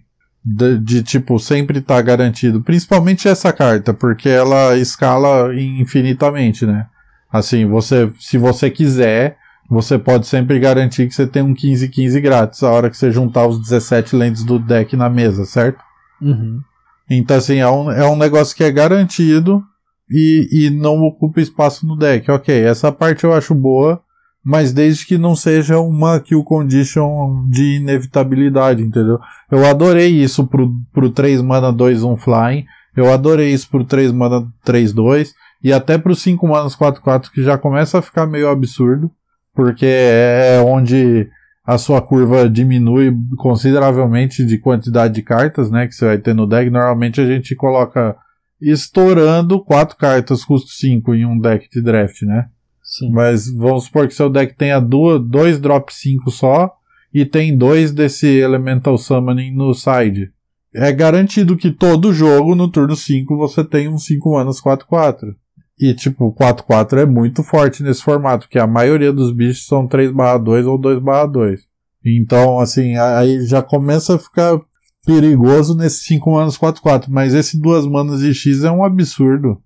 [0.51, 6.87] de, de tipo sempre estar tá garantido, principalmente essa carta, porque ela escala infinitamente, né?
[7.31, 9.37] Assim, você, se você quiser,
[9.69, 13.45] você pode sempre garantir que você tem um 15-15 grátis a hora que você juntar
[13.45, 15.79] os 17 lentes do deck na mesa, certo?
[16.19, 16.59] Uhum.
[17.07, 19.63] Então, assim, é um, é um negócio que é garantido
[20.09, 22.31] e, e não ocupa espaço no deck.
[22.31, 24.01] Ok, essa parte eu acho boa
[24.43, 29.19] mas desde que não seja uma kill condition de inevitabilidade, entendeu?
[29.51, 32.65] Eu adorei isso pro, pro 3 mana 2 1 flying,
[32.95, 35.33] eu adorei isso pro 3 mana 3 2
[35.63, 39.11] e até pro 5 manas 4 4 que já começa a ficar meio absurdo,
[39.53, 41.29] porque é onde
[41.65, 46.47] a sua curva diminui consideravelmente de quantidade de cartas, né, que você vai ter no
[46.47, 46.69] deck.
[46.69, 48.15] Normalmente a gente coloca
[48.59, 52.47] estourando 4 cartas custo 5 em um deck de draft, né?
[52.89, 53.11] Sim.
[53.11, 56.73] Mas vamos supor que seu deck tenha duas, dois drop 5 só
[57.13, 60.31] e tem dois desse Elemental Summoning no side.
[60.73, 65.35] É garantido que todo jogo no turno 5 você tem um 5 manas 4-4.
[65.79, 70.65] E tipo, 4-4 é muito forte nesse formato, porque a maioria dos bichos são 3/2
[70.65, 71.61] ou 2/2.
[72.03, 74.59] Então, assim, aí já começa a ficar
[75.05, 77.09] perigoso nesse 5 manas 4-4.
[77.09, 79.61] Mas esse 2 manas de X é um absurdo.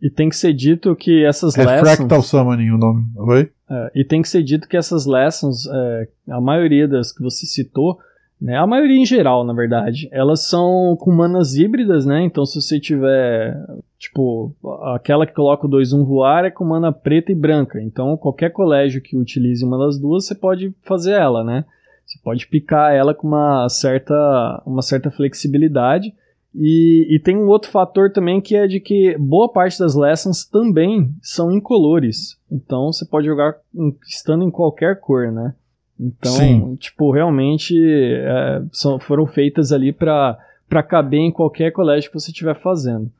[0.00, 1.96] E tem que ser dito que essas é lessons.
[1.96, 3.50] Fractal Summoning o nome, oi?
[3.68, 7.46] É, e tem que ser dito que essas lessons, é, a maioria das que você
[7.46, 7.98] citou,
[8.40, 8.56] né?
[8.56, 10.08] A maioria em geral, na verdade.
[10.12, 12.22] Elas são com manas híbridas, né?
[12.22, 13.56] Então se você tiver,
[13.98, 14.54] tipo,
[14.94, 17.80] aquela que coloca o 2-1 voar é com mana preta e branca.
[17.80, 21.64] Então qualquer colégio que utilize uma das duas, você pode fazer ela, né?
[22.04, 26.14] Você pode picar ela com uma certa, uma certa flexibilidade.
[26.58, 30.44] E, e, tem um outro fator também que é de que boa parte das lessons
[30.44, 32.38] também são incolores.
[32.50, 33.56] Então você pode jogar
[34.08, 35.54] estando em qualquer cor, né?
[36.00, 36.76] Então, Sim.
[36.76, 40.38] tipo, realmente é, são, foram feitas ali para
[40.88, 43.10] caber em qualquer colégio que você estiver fazendo.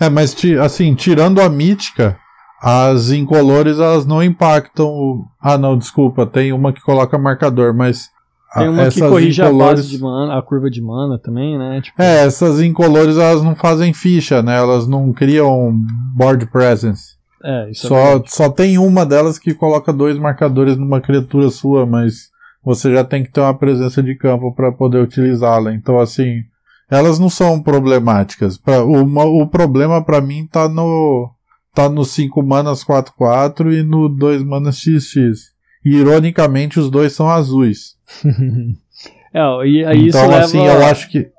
[0.00, 2.18] É, mas assim, tirando a mítica,
[2.62, 5.24] as incolores elas não impactam.
[5.40, 8.11] Ah, não, desculpa, tem uma que coloca marcador, mas
[8.54, 9.80] tem uma que corrige incolores...
[9.80, 11.80] a base de mana, a curva de mana também, né?
[11.80, 12.00] Tipo...
[12.00, 14.56] É, essas incolores elas não fazem ficha, né?
[14.56, 15.74] Elas não criam
[16.16, 17.16] board presence.
[17.44, 21.50] É, isso é só, é só tem uma delas que coloca dois marcadores numa criatura
[21.50, 22.30] sua, mas
[22.64, 25.74] você já tem que ter uma presença de campo para poder utilizá-la.
[25.74, 26.42] Então, assim,
[26.90, 28.56] elas não são problemáticas.
[28.56, 31.30] Pra, uma, o problema para mim tá no
[31.74, 35.52] tá no 5 manas 4-4 e no 2 manas XX.
[35.84, 37.96] E, ironicamente, os dois são azuis.
[39.32, 40.80] é, e aí então, isso assim, leva...
[40.80, 41.30] eu acho que.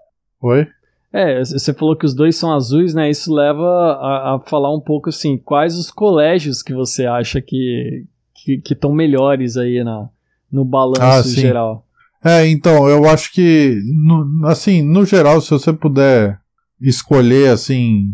[0.41, 0.67] Oi?
[1.11, 3.09] É, você falou que os dois são azuis, né?
[3.09, 3.63] Isso leva
[4.01, 8.05] a, a falar um pouco assim, quais os colégios que você acha que
[8.45, 10.09] que estão melhores aí na,
[10.51, 11.85] no balanço ah, geral.
[12.23, 16.39] É, então, eu acho que, no, assim, no geral, se você puder
[16.81, 18.13] escolher, assim,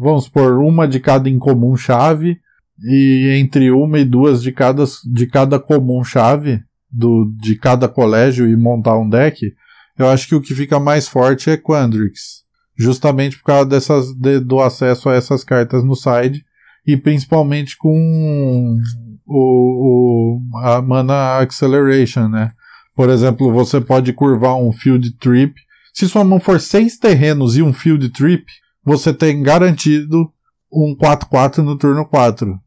[0.00, 2.38] vamos por uma de cada incomum chave,
[2.82, 6.62] e entre uma e duas de cada, de cada comum chave,
[6.96, 9.52] do, de cada colégio, e montar um deck,
[9.98, 12.44] eu acho que o que fica mais forte é Quandrix.
[12.76, 16.44] Justamente por causa dessas, de, do acesso a essas cartas no side.
[16.86, 18.78] E principalmente com
[19.26, 22.52] o, o, a Mana Acceleration, né?
[22.94, 25.54] Por exemplo, você pode curvar um Field Trip.
[25.92, 28.44] Se sua mão for seis terrenos e um Field Trip,
[28.84, 30.30] você tem garantido
[30.72, 32.58] um 4-4 no turno 4.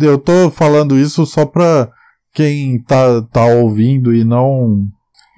[0.00, 1.90] Eu tô falando isso só pra
[2.32, 4.86] quem tá, tá ouvindo e não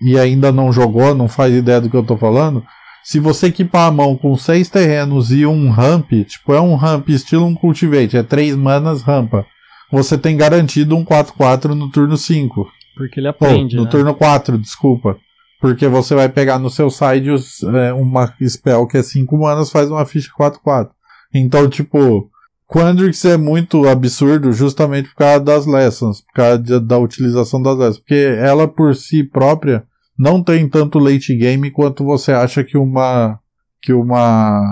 [0.03, 2.65] e ainda não jogou, não faz ideia do que eu tô falando,
[3.03, 7.09] se você equipar a mão com seis terrenos e um ramp, tipo, é um ramp
[7.11, 9.47] estilo um cultivate, é três manas rampa,
[9.91, 12.67] você tem garantido um 4-4 no turno 5.
[12.97, 13.77] Porque ele aprende.
[13.77, 13.91] Oh, no né?
[13.91, 15.17] turno 4, desculpa.
[15.61, 19.91] Porque você vai pegar no seu side é, uma spell que é 5 manas, faz
[19.91, 20.89] uma ficha 4-4.
[21.33, 22.29] Então, tipo,
[22.67, 27.77] Quandrix é muito absurdo justamente por causa das lessons, por causa de, da utilização das
[27.77, 27.99] lessons.
[27.99, 29.85] Porque ela por si própria
[30.19, 33.39] não tem tanto late game quanto você acha que uma
[33.83, 34.63] que uma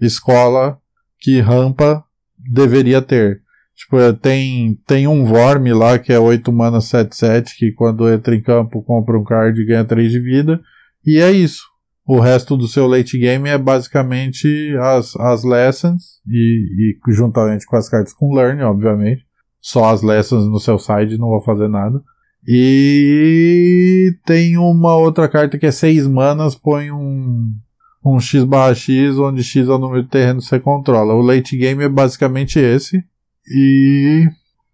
[0.00, 0.78] escola
[1.20, 2.04] que rampa
[2.36, 3.42] deveria ter.
[3.76, 8.34] Tipo, é, tem, tem um Vorm lá que é 8 mana 7-7, que quando entra
[8.34, 10.60] em campo compra um card e ganha 3 de vida.
[11.04, 11.62] E é isso.
[12.06, 14.46] O resto do seu late game é basicamente
[14.80, 19.26] as, as lessons e, e juntamente com as cartas com learn, obviamente.
[19.60, 22.00] Só as lessons no seu side não vou fazer nada.
[22.46, 27.52] E tem uma outra carta que é 6 manas, põe um,
[28.04, 31.12] um X barra X, onde X é o número de terreno que você controla.
[31.12, 33.02] O late game é basicamente esse.
[33.48, 34.24] E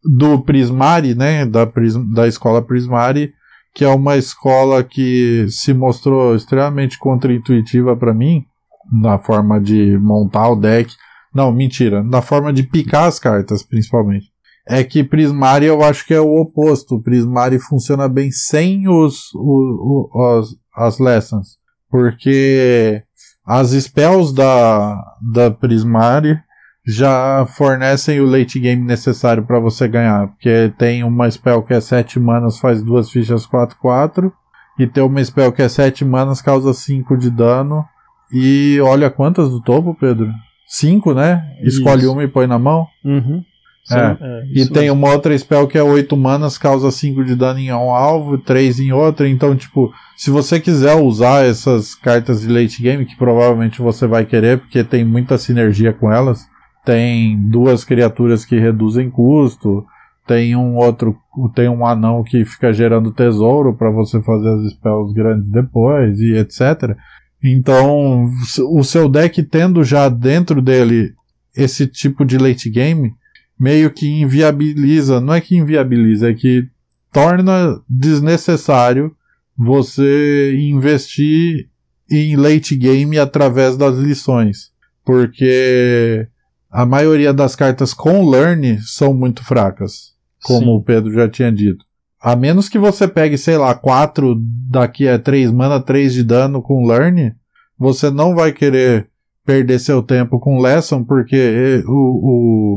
[0.05, 3.33] do Prismari, né, da, Prism, da escola Prismari,
[3.74, 8.44] que é uma escola que se mostrou extremamente contraintuitiva para mim,
[8.92, 10.92] na forma de montar o deck.
[11.34, 14.32] Não, mentira, na forma de picar as cartas, principalmente
[14.66, 17.00] é que Prismari eu acho que é o oposto.
[17.00, 21.58] Prismari funciona bem sem os, os, os as lessons.
[21.90, 23.02] Porque
[23.44, 24.98] as spells da,
[25.32, 26.38] da Prismari
[26.87, 30.28] já fornecem o late game necessário para você ganhar.
[30.28, 34.33] Porque tem uma spell que é 7 manas, faz duas fichas 4-4.
[34.78, 37.85] E tem uma spell que é 7 manas, causa 5 de dano.
[38.33, 40.33] E olha quantas do topo, Pedro?
[40.66, 41.43] 5, né?
[41.62, 42.12] Escolhe Isso.
[42.12, 42.87] uma e põe na mão.
[43.05, 43.45] Uhum.
[43.85, 44.16] Sim, é.
[44.20, 47.72] É, e tem uma outra spell que é 8 manas, causa 5 de dano em
[47.72, 49.28] um alvo, 3 em outra.
[49.28, 54.24] Então, tipo, se você quiser usar essas cartas de late game, que provavelmente você vai
[54.24, 56.47] querer, porque tem muita sinergia com elas,
[56.85, 59.85] tem duas criaturas que reduzem custo,
[60.26, 61.16] tem um outro,
[61.55, 66.35] tem um anão que fica gerando tesouro para você fazer as spells grandes depois e
[66.35, 66.97] etc.
[67.43, 68.30] Então,
[68.70, 71.12] o seu deck tendo já dentro dele
[71.57, 73.12] esse tipo de late game,
[73.59, 76.68] meio que inviabiliza, não é que inviabiliza, é que
[77.12, 79.14] torna desnecessário
[79.57, 81.68] você investir
[82.11, 84.70] em late game através das lições,
[85.05, 86.26] porque
[86.72, 90.76] a maioria das cartas com learn são muito fracas, como Sim.
[90.76, 91.84] o Pedro já tinha dito.
[92.22, 96.62] A menos que você pegue, sei lá, 4 daqui a 3 mana, 3 de dano
[96.62, 97.34] com Learn,
[97.76, 99.08] você não vai querer
[99.44, 101.92] perder seu tempo com Lesson, porque o,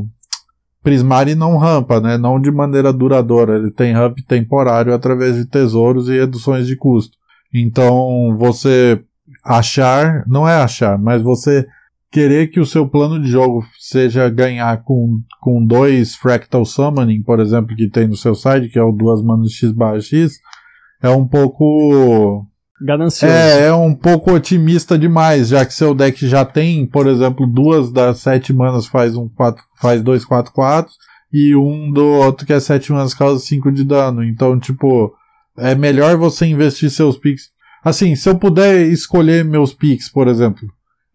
[0.01, 0.05] o
[0.81, 2.17] Prismari não rampa, né?
[2.17, 3.57] Não de maneira duradoura.
[3.57, 7.15] Ele tem ramp temporário através de tesouros e reduções de custo.
[7.53, 8.99] Então, você
[9.43, 11.67] achar, não é achar, mas você
[12.11, 17.39] querer que o seu plano de jogo seja ganhar com, com dois Fractal Summoning, por
[17.39, 20.39] exemplo, que tem no seu site, que é o duas manas X barra X,
[21.01, 22.47] é um pouco.
[22.81, 23.33] Ganancioso.
[23.33, 27.91] É, é um pouco otimista demais, já que seu deck já tem, por exemplo, duas
[27.91, 30.91] das sete manas faz um quatro, faz dois 4 4
[31.31, 34.23] e um do outro que é sete manas causa 5 de dano.
[34.23, 35.13] Então, tipo,
[35.57, 37.49] é melhor você investir seus picks.
[37.83, 40.67] Assim, se eu puder escolher meus picks, por exemplo,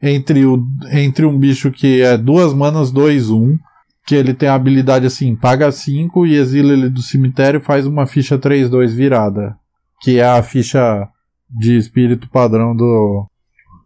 [0.02, 3.58] entre, o, entre um bicho que é duas manas 2-1, um,
[4.06, 8.06] que ele tem a habilidade assim, paga 5 e exila ele do cemitério faz uma
[8.06, 9.56] ficha 3-2 virada.
[10.00, 11.08] Que é a ficha
[11.50, 13.26] de espírito padrão do.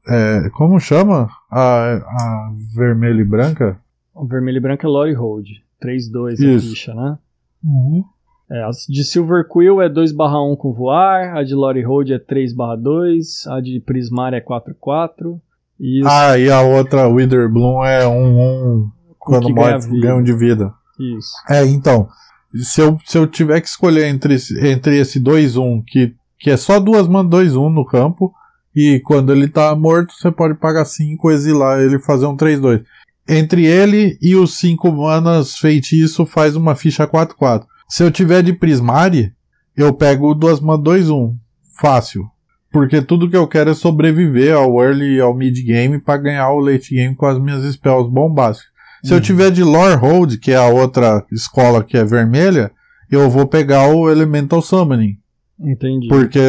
[0.09, 1.29] É, como chama?
[1.51, 3.81] A, a vermelha e branca?
[4.15, 5.47] O vermelho e branco é Lore Hold.
[5.83, 7.19] 3-2 a ficha, né?
[7.65, 8.05] Uhum.
[8.51, 13.47] É, a de Silver Quill é 2/1 com voar, a de Lore Hold é 3/2,
[13.51, 15.41] a de Prismar é 4/4.
[15.79, 16.09] Isso.
[16.09, 20.73] Ah, e a outra, Wither Bloom, é um, um quando morre, ganha um de vida.
[20.99, 21.33] Isso.
[21.49, 22.09] É, então,
[22.55, 26.57] se eu, se eu tiver que escolher entre, entre esse 2-1, um, que, que é
[26.57, 28.33] só duas manas 2-1 um no campo,
[28.75, 32.85] e quando ele tá morto, você pode pagar 5, exilar ele fazer um 3-2.
[33.29, 37.65] Entre ele e os 5 manas feitiço faz uma ficha 4-4.
[37.89, 39.33] Se eu tiver de Prismari,
[39.77, 41.35] eu pego duas manas 2-1.
[41.81, 42.29] Fácil.
[42.75, 46.51] Porque tudo que eu quero é sobreviver ao early e ao mid game para ganhar
[46.51, 48.69] o late game com as minhas spells bombásticas.
[49.05, 49.19] Se uhum.
[49.19, 52.73] eu tiver de Lore Hold, que é a outra escola que é vermelha,
[53.09, 55.17] eu vou pegar o Elemental Summoning.
[55.61, 56.09] Entendi.
[56.09, 56.41] Porque,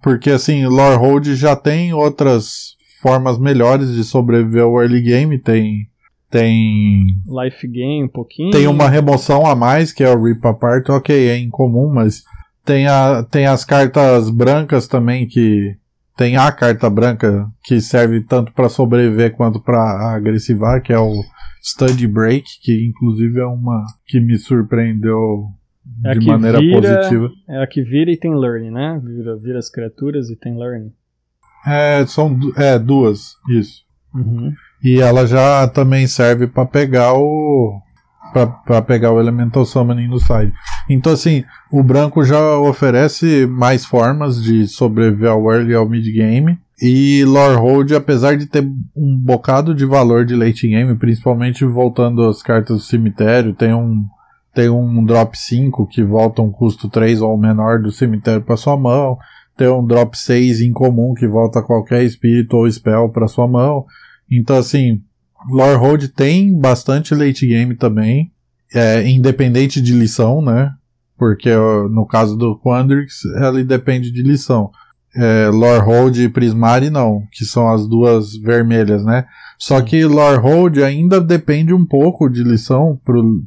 [0.00, 5.36] porque assim, Lore Hold já tem outras formas melhores de sobreviver ao early game.
[5.36, 5.88] Tem.
[6.30, 7.06] Tem.
[7.26, 8.52] Life game um pouquinho.
[8.52, 10.88] Tem uma remoção a mais, que é o Rip Apart.
[10.90, 12.22] Ok, é incomum, mas
[12.64, 15.76] tem, a, tem as cartas brancas também que.
[16.14, 21.10] Tem a carta branca que serve tanto para sobreviver quanto para agressivar, que é o
[21.62, 25.46] Study Break, que inclusive é uma que me surpreendeu
[26.04, 27.30] é de maneira vira, positiva.
[27.48, 29.00] É a que vira e tem learn, né?
[29.02, 30.92] Vira, vira as criaturas e tem learn.
[31.66, 33.82] É, são é, duas, isso.
[34.14, 34.52] Uhum.
[34.82, 37.80] E ela já também serve para pegar o
[38.32, 40.52] para pegar o Elemental Summoning no side.
[40.88, 46.04] Então, assim, o branco já oferece mais formas de sobreviver ao early e ao mid
[46.12, 46.58] game.
[46.80, 48.64] E Lore Hold, apesar de ter
[48.96, 54.04] um bocado de valor de late game, principalmente voltando as cartas do cemitério, tem um,
[54.52, 58.76] tem um drop 5 que volta um custo 3 ou menor do cemitério para sua
[58.76, 59.16] mão.
[59.56, 63.86] Tem um drop 6 incomum que volta qualquer espírito ou spell para sua mão.
[64.28, 65.00] Então, assim,
[65.48, 68.32] Lore Hold tem bastante late game também,
[68.74, 70.70] é, independente de lição, né?
[71.16, 71.50] Porque
[71.90, 74.70] no caso do Quandrix, ela depende de lição.
[75.14, 79.26] É, Lore Hold e Prismari não, que são as duas vermelhas, né?
[79.58, 82.98] Só que Lore Hold ainda depende um pouco de lição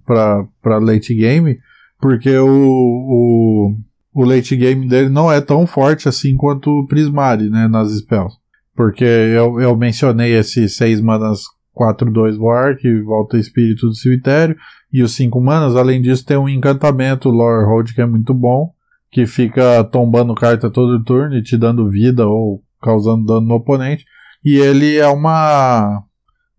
[0.05, 1.57] para late game,
[1.99, 3.75] porque o, o,
[4.13, 7.67] o late game dele não é tão forte assim quanto o Prismari, né?
[7.67, 8.37] Nas spells.
[8.75, 11.41] Porque eu, eu mencionei esses seis manas
[11.75, 14.55] 4-2 War, que volta espírito do cemitério,
[14.91, 18.73] e os 5 manas, além disso, tem um encantamento Lore Hold que é muito bom,
[19.11, 24.05] que fica tombando carta todo turno e te dando vida ou causando dano no oponente.
[24.43, 26.03] E ele é uma,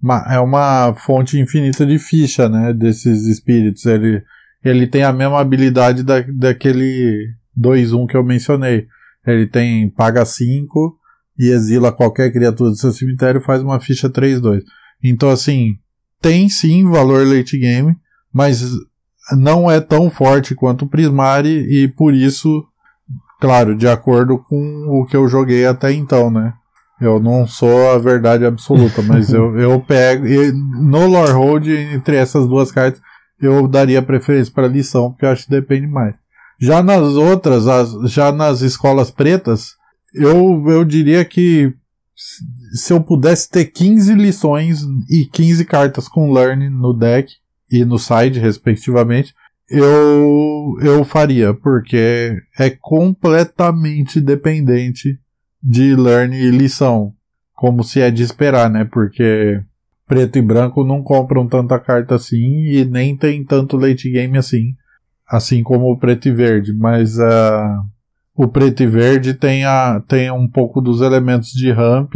[0.02, 3.86] uma é uma fonte infinita de ficha, né, desses espíritos.
[3.86, 4.22] Ele,
[4.64, 8.86] ele tem a mesma habilidade da, daquele 2-1 que eu mencionei.
[9.26, 10.98] Ele tem paga 5
[11.38, 14.62] e exila qualquer criatura do seu cemitério faz uma ficha 3-2.
[15.02, 15.76] Então, assim,
[16.20, 17.96] tem sim valor late game,
[18.32, 18.62] mas
[19.32, 22.64] não é tão forte quanto o Prismari e por isso,
[23.40, 26.54] claro, de acordo com o que eu joguei até então, né?
[27.00, 30.24] Eu não sou a verdade absoluta, mas eu, eu pego.
[30.54, 33.00] no Lore Hold, entre essas duas cartas,
[33.40, 36.14] eu daria preferência para lição, porque eu acho que depende mais.
[36.58, 39.74] Já nas outras, as, já nas escolas pretas,
[40.14, 41.74] eu, eu diria que
[42.76, 47.32] se eu pudesse ter 15 lições e 15 cartas com Learn no deck
[47.70, 49.34] e no side, respectivamente,
[49.68, 55.18] eu, eu faria, porque é completamente dependente
[55.62, 57.12] de Learn e lição,
[57.54, 58.84] como se é de esperar, né?
[58.84, 59.60] Porque
[60.06, 64.74] preto e branco não compram tanta carta assim e nem tem tanto late game assim.
[65.28, 67.82] assim como o preto e verde, mas uh,
[68.36, 72.14] o preto e verde tem, a, tem um pouco dos elementos de ramp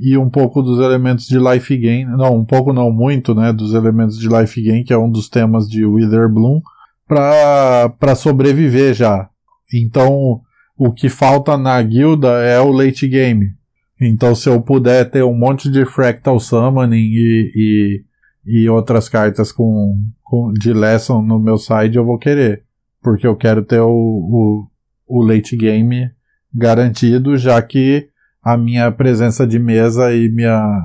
[0.00, 3.74] e um pouco dos elementos de life gain, não, um pouco não muito, né, dos
[3.74, 6.62] elementos de life gain, que é um dos temas de Wither Bloom,
[7.06, 9.28] para sobreviver já.
[9.72, 10.40] Então,
[10.76, 13.52] o que falta na guilda é o late game.
[14.00, 18.04] Então, se eu puder ter um monte de Fractal Summoning e, e,
[18.46, 22.62] e outras cartas com, com, de Lesson no meu side, eu vou querer.
[23.02, 24.66] Porque eu quero ter o, o,
[25.06, 26.10] o late game
[26.54, 28.09] garantido, já que
[28.42, 30.82] a minha presença de mesa e minha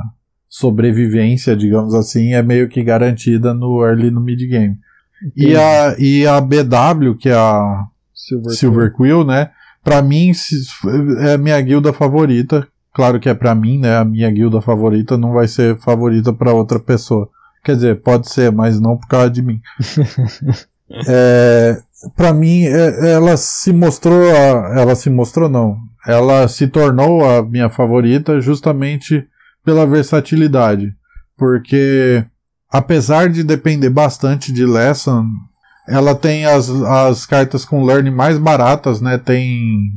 [0.49, 4.77] sobrevivência, digamos assim, é meio que garantida no early no mid game.
[5.35, 9.51] E a, e a BW, que é a Silver, Silver Quill, né?
[9.83, 10.31] Pra mim,
[11.19, 12.67] é a minha guilda favorita.
[12.93, 13.97] Claro que é pra mim, né?
[13.97, 17.29] A minha guilda favorita não vai ser favorita para outra pessoa.
[17.63, 19.59] Quer dizer, pode ser, mas não por causa de mim.
[21.07, 21.81] é,
[22.15, 27.43] para mim, é, ela se mostrou, a, ela se mostrou não, ela se tornou a
[27.43, 29.27] minha favorita justamente
[29.63, 30.93] pela versatilidade,
[31.37, 32.23] porque
[32.69, 35.25] apesar de depender bastante de lesson,
[35.87, 39.17] ela tem as, as cartas com learn mais baratas, né?
[39.17, 39.91] Tem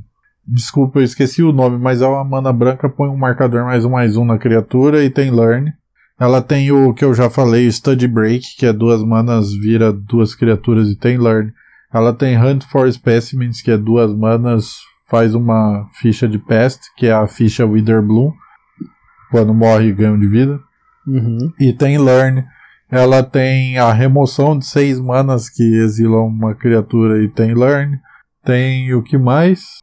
[0.51, 3.91] Desculpa, eu esqueci o nome, mas é uma mana branca, põe um marcador mais um
[3.91, 5.71] mais um na criatura e tem learn.
[6.19, 10.35] Ela tem o que eu já falei, Study Break, que é duas manas, vira duas
[10.35, 11.53] criaturas e tem learn.
[11.93, 14.77] Ela tem Hunt for Specimens, que é duas manas,
[15.09, 18.33] faz uma ficha de Pest, que é a ficha Wither Bloom.
[19.31, 20.61] Quando morre, ganha de vida.
[21.07, 21.53] Uhum.
[21.59, 22.45] E tem Learn.
[22.91, 27.99] Ela tem a remoção de seis manas que exilam uma criatura e tem Learn.
[28.45, 29.79] Tem o que mais?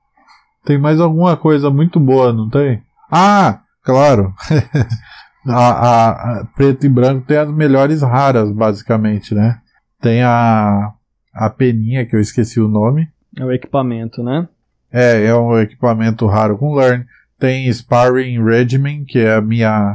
[0.63, 2.81] Tem mais alguma coisa muito boa, não tem?
[3.11, 4.33] Ah, claro!
[5.47, 9.59] a, a, a, preto e branco tem as melhores raras, basicamente, né?
[10.01, 10.91] Tem a
[11.35, 13.09] a peninha, que eu esqueci o nome.
[13.37, 14.47] É o equipamento, né?
[14.91, 17.05] É, é um equipamento raro com Learn.
[17.37, 19.93] Tem Sparring Regimen, que é a minha,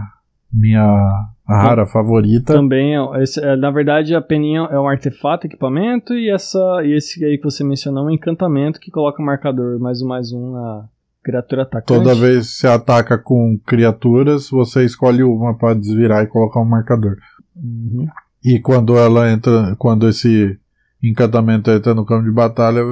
[0.52, 2.52] minha rara favorita.
[2.52, 6.92] Também, é, esse, é, na verdade, a peninha é um artefato, equipamento, e, essa, e
[6.92, 10.52] esse aí que você mencionou é um encantamento que coloca marcador mais um mais um
[10.52, 10.84] na
[11.22, 11.86] criatura atacante.
[11.86, 16.66] Toda vez que você ataca com criaturas, você escolhe uma para desvirar e colocar um
[16.66, 17.16] marcador.
[17.56, 18.06] Uhum.
[18.44, 20.58] E quando ela entra, quando esse
[21.02, 22.82] encantamento entra no campo de batalha,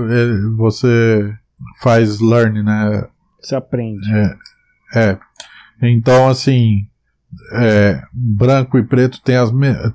[0.56, 1.34] você
[1.80, 3.06] faz learn, né?
[3.40, 4.06] Você aprende.
[4.12, 4.36] É.
[4.94, 5.18] é.
[5.82, 6.86] Então, assim,
[7.52, 9.50] é, branco e preto tem, as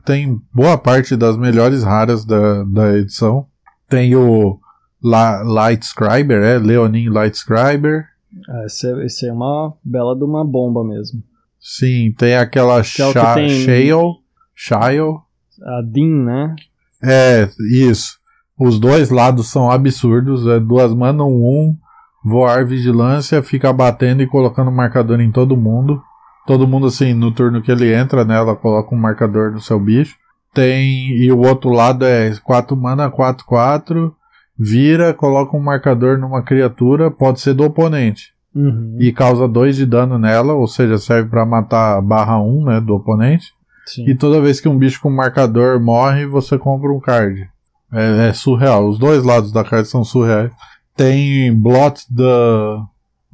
[0.06, 3.48] tem boa parte das melhores raras da, da edição.
[3.90, 4.60] Tem o
[5.04, 8.08] La Light Scriber, é, Leonin Light Scriber.
[8.50, 11.22] Ah, esse, é, esse é uma bela de uma bomba mesmo.
[11.60, 13.50] Sim, tem aquela que é.
[13.50, 14.20] Shale,
[14.56, 15.20] Shale.
[15.62, 16.56] A Dean, né?
[17.04, 18.18] É, isso.
[18.58, 20.48] Os dois lados são absurdos.
[20.48, 21.76] É duas mandam um,
[22.24, 26.02] voar vigilância, fica batendo e colocando marcador em todo mundo.
[26.46, 28.36] Todo mundo, assim, no turno que ele entra, né?
[28.36, 30.16] Ela coloca um marcador no seu bicho.
[30.54, 31.10] Tem.
[31.10, 34.16] E o outro lado é 4 mana, 4, 4.
[34.58, 38.34] Vira, coloca um marcador numa criatura, pode ser do oponente.
[38.54, 38.98] Uhum.
[39.00, 42.80] E causa 2 de dano nela, ou seja, serve para matar barra 1, um, né?
[42.80, 43.48] Do oponente.
[43.86, 44.10] Sim.
[44.10, 47.50] E toda vez que um bicho com marcador morre, você compra um card.
[47.92, 48.88] É, é, surreal.
[48.88, 50.52] Os dois lados da carta são surreais.
[50.96, 52.82] Tem Blot the,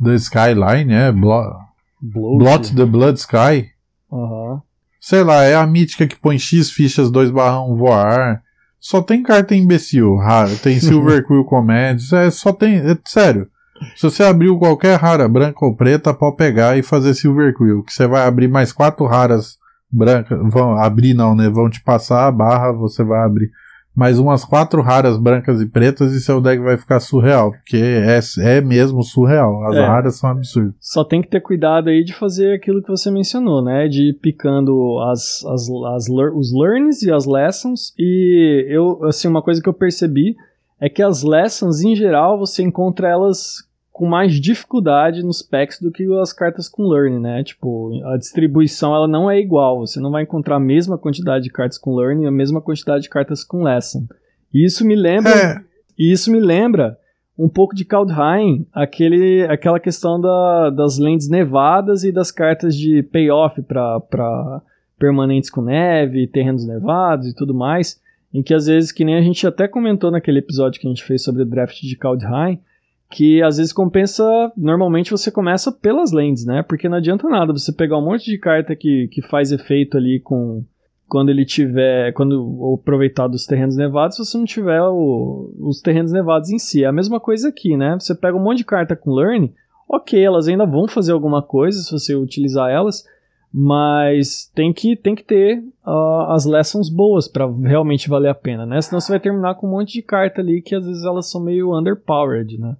[0.03, 1.11] the Skyline, é?
[1.11, 1.55] Blot,
[2.01, 3.69] Blot the Blood Sky.
[4.11, 4.61] Uhum.
[4.99, 8.41] Sei lá, é a mítica que põe X fichas 2 barrão voar.
[8.79, 10.55] Só tem carta imbecil, rara.
[10.55, 12.11] Tem Silver Quill Comedies.
[12.11, 12.77] É, só tem.
[12.77, 13.47] É, sério.
[13.95, 17.83] Se você abriu qualquer rara branca ou preta, pode pegar e fazer Silver Quill.
[17.83, 19.58] Que você vai abrir mais quatro raras
[19.91, 21.49] branca, vão abrir não, né?
[21.49, 23.51] Vão te passar a barra, você vai abrir
[23.95, 28.19] mais umas quatro raras brancas e pretas e seu deck vai ficar surreal, porque é,
[28.39, 29.65] é mesmo surreal.
[29.65, 29.85] As é.
[29.85, 30.73] raras são absurdas.
[30.79, 33.89] Só tem que ter cuidado aí de fazer aquilo que você mencionou, né?
[33.89, 37.93] De ir picando as, as, as, os learns e as lessons.
[37.99, 40.37] E eu, assim, uma coisa que eu percebi
[40.79, 43.67] é que as lessons, em geral, você encontra elas
[43.99, 47.43] com mais dificuldade nos packs do que as cartas com Learn, né?
[47.43, 49.85] Tipo, a distribuição ela não é igual.
[49.85, 53.03] Você não vai encontrar a mesma quantidade de cartas com Learn e a mesma quantidade
[53.03, 54.07] de cartas com Lesson.
[54.53, 55.31] E isso me lembra.
[55.31, 55.61] É.
[55.99, 56.97] isso me lembra
[57.37, 63.03] um pouco de Kaldheim, aquele, aquela questão da, das lentes nevadas e das cartas de
[63.03, 64.61] payoff para
[64.97, 67.99] permanentes com neve, terrenos nevados e tudo mais,
[68.33, 71.03] em que às vezes, que nem a gente até comentou naquele episódio que a gente
[71.03, 72.61] fez sobre o draft de Kaldheim,
[73.09, 74.23] que às vezes compensa.
[74.55, 76.63] Normalmente você começa pelas lentes, né?
[76.63, 80.19] Porque não adianta nada você pegar um monte de carta que, que faz efeito ali
[80.19, 80.63] com,
[81.07, 86.11] quando ele tiver, quando aproveitar dos terrenos nevados, se você não tiver o, os terrenos
[86.11, 86.83] nevados em si.
[86.83, 87.97] É a mesma coisa aqui, né?
[87.99, 89.51] Você pega um monte de carta com Learn,
[89.87, 93.03] ok, elas ainda vão fazer alguma coisa se você utilizar elas,
[93.51, 98.67] mas tem que, tem que ter uh, as lessons boas para realmente valer a pena,
[98.67, 98.79] né?
[98.79, 101.41] Senão você vai terminar com um monte de carta ali que às vezes elas são
[101.41, 102.77] meio underpowered, né?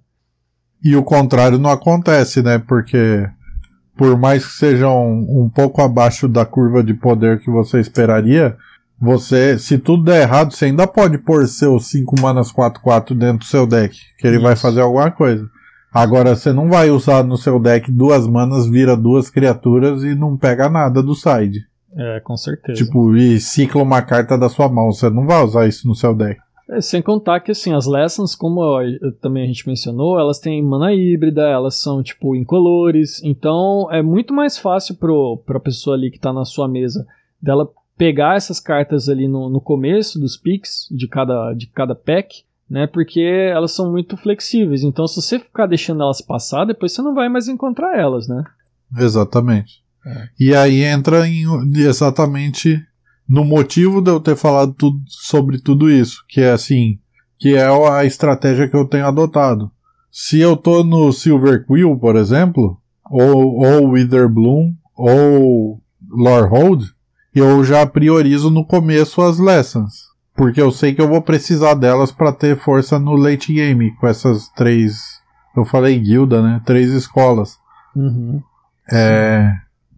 [0.82, 2.58] E o contrário não acontece, né?
[2.58, 3.28] Porque
[3.96, 8.56] por mais que sejam um, um pouco abaixo da curva de poder que você esperaria,
[8.98, 13.44] você, se tudo der errado, você ainda pode pôr seus 5 manas 4-4 dentro do
[13.44, 14.44] seu deck, que ele Isso.
[14.44, 15.46] vai fazer alguma coisa.
[15.92, 20.36] Agora você não vai usar no seu deck duas manas, vira duas criaturas e não
[20.36, 21.60] pega nada do side.
[21.96, 22.82] É, com certeza.
[22.82, 24.92] Tipo, e cicla uma carta da sua mão.
[24.92, 26.40] Você não vai usar isso no seu deck.
[26.70, 30.62] É, sem contar que, assim, as lessons, como eu, também a gente mencionou, elas têm
[30.62, 33.22] mana híbrida, elas são, tipo, incolores.
[33.22, 37.06] Então, é muito mais fácil pro, pra pessoa ali que tá na sua mesa
[37.42, 42.44] dela pegar essas cartas ali no, no começo dos picks de cada, de cada pack
[42.70, 42.86] né?
[42.86, 44.84] Porque elas são muito flexíveis.
[44.84, 48.44] Então, se você ficar deixando elas passar, depois você não vai mais encontrar elas, né?
[48.96, 49.82] Exatamente.
[50.06, 50.28] É.
[50.38, 51.44] E aí entra em,
[51.76, 52.80] exatamente
[53.30, 56.98] no motivo de eu ter falado tudo, sobre tudo isso, que é assim,
[57.38, 59.70] que é a estratégia que eu tenho adotado.
[60.10, 62.76] Se eu tô no Silver Quill, por exemplo,
[63.08, 66.92] ou, ou Wither Bloom, ou Lorehold,
[67.32, 70.10] eu já priorizo no começo as lessons.
[70.34, 74.08] Porque eu sei que eu vou precisar delas para ter força no late game com
[74.08, 75.20] essas três.
[75.56, 76.60] Eu falei guilda, né?
[76.64, 77.56] Três escolas.
[77.94, 78.42] Uhum.
[78.90, 79.54] É,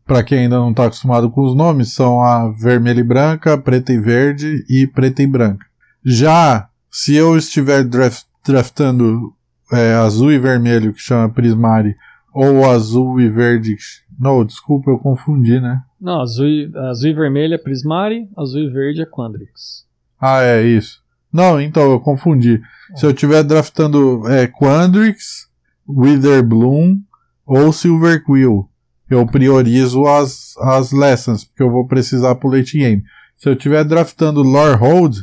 [0.06, 3.92] para quem ainda não está acostumado com os nomes, são a vermelha e branca, preta
[3.92, 5.64] e verde e preta e branca.
[6.04, 9.32] Já se eu estiver draft, draftando
[9.72, 11.96] é, azul e vermelho, que chama Prismari,
[12.34, 13.76] ou azul e verde.
[14.18, 15.82] Não, desculpa, eu confundi, né?
[16.00, 19.86] Não, azul e, azul e vermelho é Prismari, azul e verde é Quandrix.
[20.20, 21.00] Ah, é isso.
[21.32, 22.60] Não, então eu confundi.
[22.94, 25.48] Se eu estiver draftando é, Quandrix,
[25.88, 26.98] Witherbloom
[27.46, 28.68] ou Silver Quill,
[29.14, 33.02] eu priorizo as, as lessons, porque eu vou precisar pro late game.
[33.36, 35.16] Se eu estiver draftando Lorehold,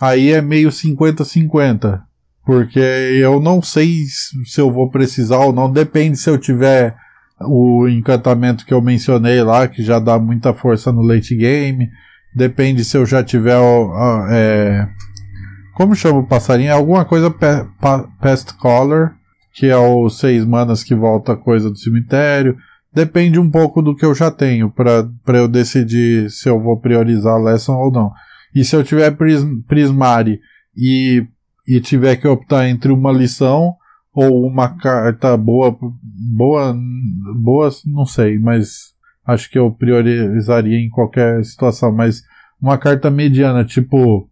[0.00, 2.02] aí é meio 50-50.
[2.44, 4.04] Porque eu não sei
[4.44, 5.72] se eu vou precisar ou não.
[5.72, 6.96] Depende se eu tiver
[7.40, 11.88] o encantamento que eu mencionei lá, que já dá muita força no late game.
[12.34, 13.58] Depende se eu já tiver.
[14.30, 14.88] É,
[15.74, 16.70] como chama o passarinho?
[16.70, 19.12] É alguma coisa pa, Pest Color,
[19.54, 22.56] que é o seis manas que volta coisa do cemitério.
[22.94, 27.34] Depende um pouco do que eu já tenho para eu decidir se eu vou priorizar
[27.34, 28.12] a lesson ou não.
[28.54, 30.38] E se eu tiver pris, Prismari
[30.76, 31.26] e,
[31.66, 33.74] e tiver que optar entre uma lição
[34.12, 36.76] ou uma carta boa, boa,
[37.36, 38.92] boa, não sei, mas
[39.26, 42.22] acho que eu priorizaria em qualquer situação, mas
[42.60, 44.28] uma carta mediana, tipo,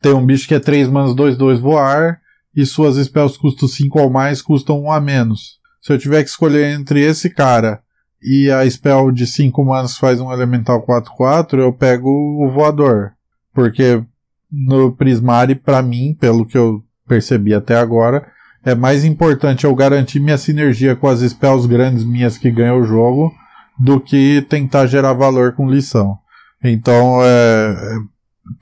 [0.00, 2.20] tem um bicho que é 3 manas 2, 2 voar,
[2.54, 5.58] e suas spells custam 5 ou mais, custam 1 a menos.
[5.84, 7.82] Se eu tiver que escolher entre esse cara
[8.22, 13.12] e a spell de 5 manas faz um elemental 4-4, eu pego o voador.
[13.52, 14.02] Porque
[14.50, 18.26] no Prismari, para mim, pelo que eu percebi até agora,
[18.64, 22.84] é mais importante eu garantir minha sinergia com as spells grandes minhas que ganham o
[22.84, 23.30] jogo
[23.78, 26.16] do que tentar gerar valor com lição.
[26.62, 27.96] Então, é, é,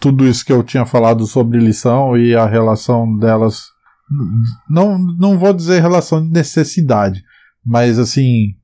[0.00, 3.66] tudo isso que eu tinha falado sobre lição e a relação delas,
[4.68, 7.24] não, não vou dizer relação de necessidade,
[7.64, 8.54] mas assim,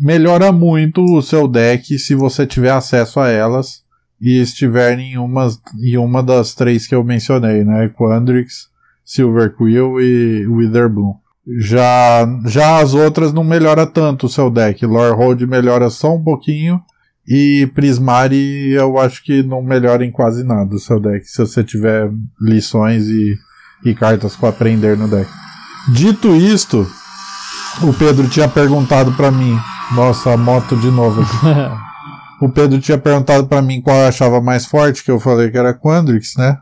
[0.00, 3.84] melhora muito o seu deck se você tiver acesso a elas
[4.20, 5.48] e estiver em uma,
[5.82, 7.88] em uma das três que eu mencionei, né?
[7.88, 8.68] Quandrix,
[9.04, 11.14] Silver Quill e Witherbloom.
[11.58, 14.84] Já, já as outras não melhora tanto o seu deck.
[14.84, 16.80] Lorehold melhora só um pouquinho.
[17.28, 21.24] E Prismari eu acho que não melhora em quase nada o seu deck.
[21.26, 22.10] Se você tiver
[22.40, 23.36] lições e,
[23.84, 25.30] e cartas para aprender no deck.
[25.92, 26.86] Dito isto,
[27.82, 29.58] o Pedro tinha perguntado para mim.
[29.94, 31.22] Nossa, a moto de novo
[32.40, 35.58] o Pedro tinha perguntado para mim qual eu achava mais forte, que eu falei que
[35.58, 36.58] era Quandrix, né?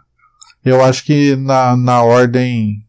[0.65, 2.85] Eu acho que na, na ordem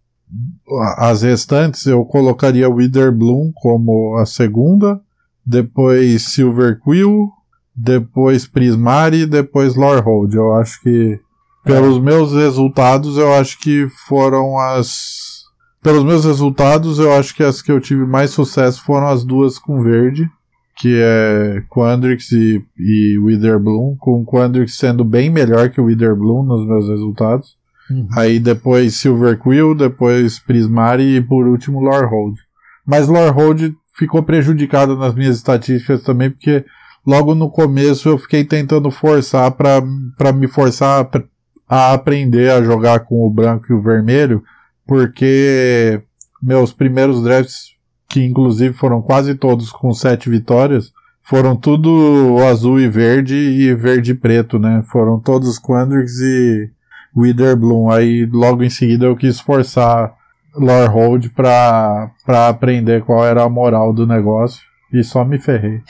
[0.97, 4.99] as restantes eu colocaria Wither Bloom como a segunda,
[5.45, 7.29] depois Silver Quill,
[7.75, 10.35] depois Prismari, depois Lorehold.
[10.35, 11.19] Eu acho que
[11.65, 15.35] pelos meus resultados, eu acho que foram as
[15.81, 19.59] pelos meus resultados, eu acho que as que eu tive mais sucesso foram as duas
[19.59, 20.27] com verde,
[20.77, 26.15] que é Quandrix e, e Wither Bloom, com Quandrix sendo bem melhor que o Wither
[26.15, 27.55] Bloom nos meus resultados.
[27.89, 28.07] Uhum.
[28.13, 32.35] Aí depois Silver Quill, depois Prismari e por último Lorehold.
[32.85, 36.65] Mas Lorehold ficou prejudicado nas minhas estatísticas também porque
[37.05, 41.05] logo no começo eu fiquei tentando forçar para me forçar
[41.67, 44.43] a aprender a jogar com o branco e o vermelho,
[44.85, 46.01] porque
[46.41, 47.75] meus primeiros drafts,
[48.07, 50.93] que inclusive foram quase todos com sete vitórias,
[51.23, 54.83] foram tudo azul e verde e verde e preto, né?
[54.91, 56.69] Foram todos Quandrix e
[57.17, 57.89] Witherbloom.
[57.89, 60.13] Aí logo em seguida eu quis forçar
[60.55, 62.11] Lorehold pra
[62.47, 64.61] aprender qual era a moral do negócio.
[64.95, 65.81] E só me ferrei.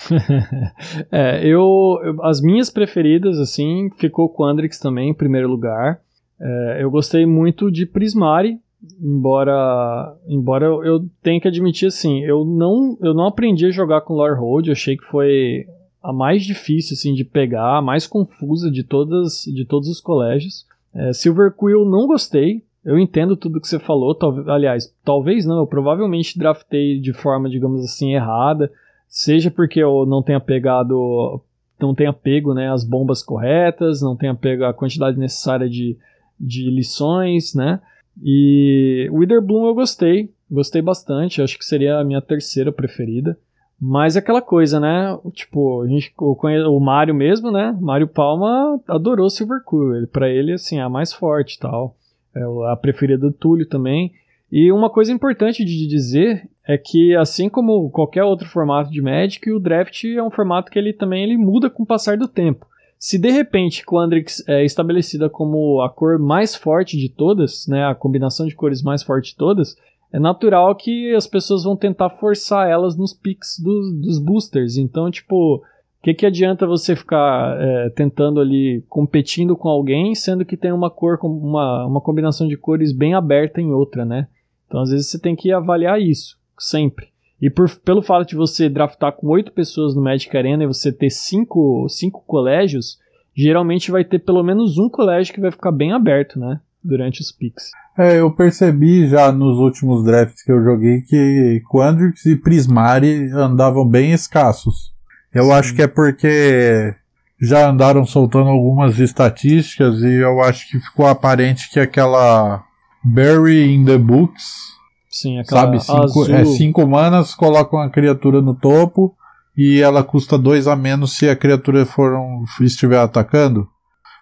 [1.11, 5.99] é, eu, As minhas preferidas, assim, ficou Quandrix também em primeiro lugar.
[6.41, 8.57] É, eu gostei muito de Prismari,
[8.99, 14.02] embora embora eu, eu tenha que admitir assim, eu não eu não aprendi a jogar
[14.02, 15.65] com Lorehold, eu achei que foi
[16.03, 20.65] a mais difícil assim de pegar, a mais confusa de todas de todos os colégios.
[20.95, 22.64] É, Silver Quill não gostei.
[22.84, 27.49] Eu entendo tudo que você falou, tal, aliás, talvez não, eu provavelmente draftei de forma,
[27.49, 28.72] digamos assim, errada,
[29.15, 31.41] seja porque eu não tenha pegado
[31.79, 35.97] não tenha pego né, as bombas corretas, não tenha pego a quantidade necessária de,
[36.39, 37.79] de lições, né?
[38.21, 43.37] E Witherbloom eu gostei, gostei bastante, acho que seria a minha terceira preferida.
[43.79, 45.17] Mas é aquela coisa, né?
[45.33, 47.77] Tipo, a gente, o, o Mario mesmo, né?
[47.79, 50.07] Mario Palma adorou Silver Quill.
[50.07, 51.95] Para ele, assim, é a mais forte tal.
[52.33, 54.13] É a preferida do Túlio também.
[54.49, 59.51] E uma coisa importante de dizer é que, assim como qualquer outro formato de Magic,
[59.51, 62.65] o Draft é um formato que ele também ele muda com o passar do tempo.
[62.97, 67.93] Se de repente Quandrix é estabelecida como a cor mais forte de todas, né, a
[67.93, 69.75] combinação de cores mais forte de todas,
[70.11, 74.77] é natural que as pessoas vão tentar forçar elas nos picks do, dos boosters.
[74.77, 75.61] Então, tipo, o
[76.01, 80.89] que, que adianta você ficar é, tentando ali competindo com alguém, sendo que tem uma
[80.89, 84.27] cor, uma, uma combinação de cores bem aberta em outra, né?
[84.67, 87.07] Então, às vezes você tem que avaliar isso, sempre.
[87.41, 90.91] E por, pelo fato de você draftar com oito pessoas no Magic Arena e você
[90.91, 92.98] ter cinco, cinco colégios,
[93.36, 96.60] geralmente vai ter pelo menos um colégio que vai ficar bem aberto, né?
[96.84, 97.72] Durante os picks.
[97.98, 103.88] É, eu percebi já nos últimos drafts que eu joguei que Quandrix e Prismari andavam
[103.88, 104.94] bem escassos.
[105.34, 105.52] Eu Sim.
[105.52, 106.94] acho que é porque
[107.41, 112.64] já andaram soltando algumas estatísticas e eu acho que ficou aparente que aquela
[113.03, 114.74] Bury in the Books
[115.15, 116.35] Sim, aquela Sabe, cinco, azul.
[116.35, 119.15] É, cinco manas, colocam a criatura no topo
[119.55, 123.65] e ela custa dois a menos se a criatura for um, estiver atacando.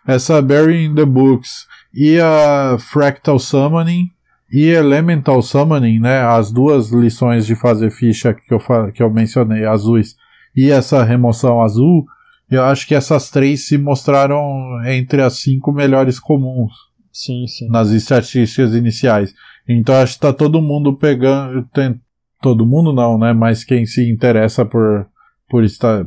[0.07, 4.11] Essa Bury in the Books e a Fractal Summoning
[4.51, 8.59] e Elemental Summoning, né, as duas lições de fazer ficha que eu,
[8.93, 10.15] que eu mencionei, azuis,
[10.55, 12.05] e essa remoção azul,
[12.51, 14.39] eu acho que essas três se mostraram
[14.85, 16.71] entre as cinco melhores comuns.
[17.11, 17.67] Sim, sim.
[17.69, 19.33] Nas estatísticas iniciais.
[19.67, 21.63] Então acho que tá todo mundo pegando.
[21.73, 21.99] Tem,
[22.41, 23.33] todo mundo não, né?
[23.33, 25.07] Mas quem se interessa por,
[25.49, 25.63] por,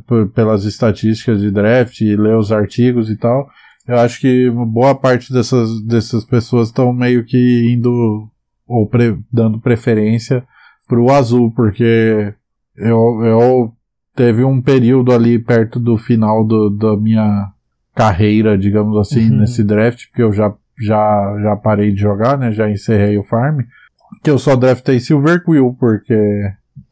[0.07, 3.49] por, pelas estatísticas de draft e lê os artigos e tal.
[3.87, 8.29] Eu acho que boa parte dessas, dessas pessoas estão meio que indo
[8.67, 10.45] ou pre, dando preferência
[10.89, 12.35] pro azul, porque
[12.77, 13.73] eu, eu
[14.15, 17.53] teve um período ali perto do final do, da minha
[17.95, 19.39] carreira, digamos assim, uhum.
[19.39, 22.53] nesse draft, porque eu já já, já parei de jogar, né?
[22.53, 23.61] Já encerrei o farm.
[24.23, 26.15] Que eu só draftei Silver Quill, porque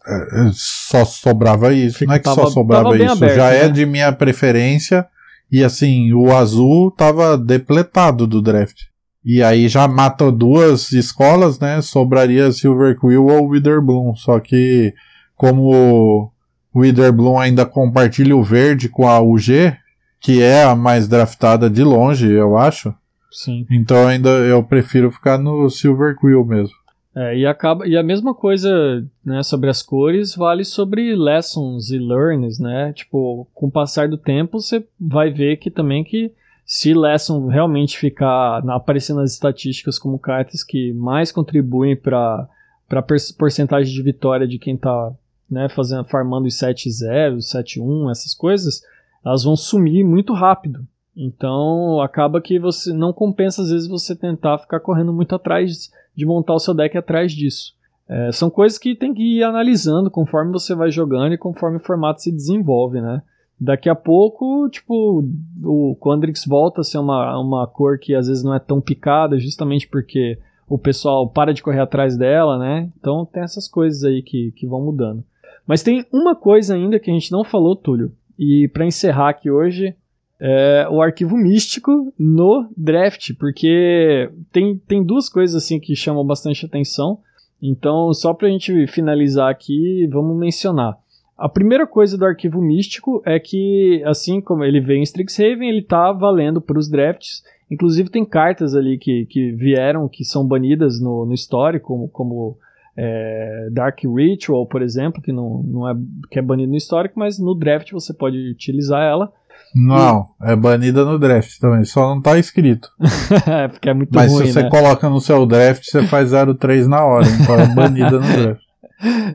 [0.06, 0.14] é,
[0.46, 2.04] é, só sobrava isso.
[2.06, 3.64] Não é que tava, só sobrava isso, aberto, já é né?
[3.66, 5.06] é de minha preferência.
[5.50, 8.82] E assim, o azul tava depletado do draft.
[9.24, 11.80] E aí já mata duas escolas, né?
[11.80, 14.14] Sobraria Silver Quill ou Witherbloom.
[14.14, 14.92] Só que
[15.36, 16.30] como
[16.74, 19.74] o Witherbloom ainda compartilha o verde com a UG,
[20.20, 22.94] que é a mais draftada de longe, eu acho.
[23.34, 23.66] Sim.
[23.68, 26.74] Então ainda eu prefiro ficar no Silver Quill mesmo.
[27.16, 31.98] É, e, acaba, e a mesma coisa né, sobre as cores vale sobre lessons e
[31.98, 32.92] learns, né?
[32.92, 36.32] Tipo, com o passar do tempo, você vai ver que também que
[36.66, 42.48] se lesson realmente ficar na, aparecendo nas estatísticas como cartas que mais contribuem para
[42.90, 43.02] a
[43.38, 45.12] porcentagem de vitória de quem está
[45.48, 48.82] né, fazendo, farmando os 7-0, 7-1, essas coisas,
[49.24, 50.84] elas vão sumir muito rápido.
[51.16, 56.26] Então acaba que você não compensa às vezes você tentar ficar correndo muito atrás de
[56.26, 57.74] montar o seu deck atrás disso.
[58.08, 61.84] É, são coisas que tem que ir analisando conforme você vai jogando e conforme o
[61.84, 63.22] formato se desenvolve, né?
[63.58, 65.24] Daqui a pouco, tipo,
[65.62, 69.38] o Quandrix volta a ser uma, uma cor que às vezes não é tão picada,
[69.38, 70.38] justamente porque
[70.68, 72.90] o pessoal para de correr atrás dela, né?
[72.98, 75.24] Então tem essas coisas aí que, que vão mudando.
[75.66, 79.50] Mas tem uma coisa ainda que a gente não falou, Túlio, e para encerrar aqui
[79.50, 79.94] hoje,
[80.40, 86.66] é, o arquivo místico no draft, porque tem, tem duas coisas assim que chamam bastante
[86.66, 87.18] atenção.
[87.62, 90.98] Então, só para a gente finalizar aqui, vamos mencionar.
[91.36, 95.82] A primeira coisa do arquivo místico é que, assim como ele veio em Strixhaven, ele
[95.82, 97.42] tá valendo para os drafts.
[97.70, 102.58] Inclusive tem cartas ali que, que vieram, que são banidas no, no histórico, como, como
[102.96, 105.96] é, Dark Ritual, por exemplo, que não, não é,
[106.30, 109.32] que é banido no histórico, mas no draft você pode utilizar ela.
[109.74, 112.88] Não, é banida no draft também, só não tá escrito.
[113.50, 114.70] é, porque é muito Mas ruim, se você né?
[114.70, 118.64] coloca no seu draft, você faz 0,3 na hora, então é banida no draft.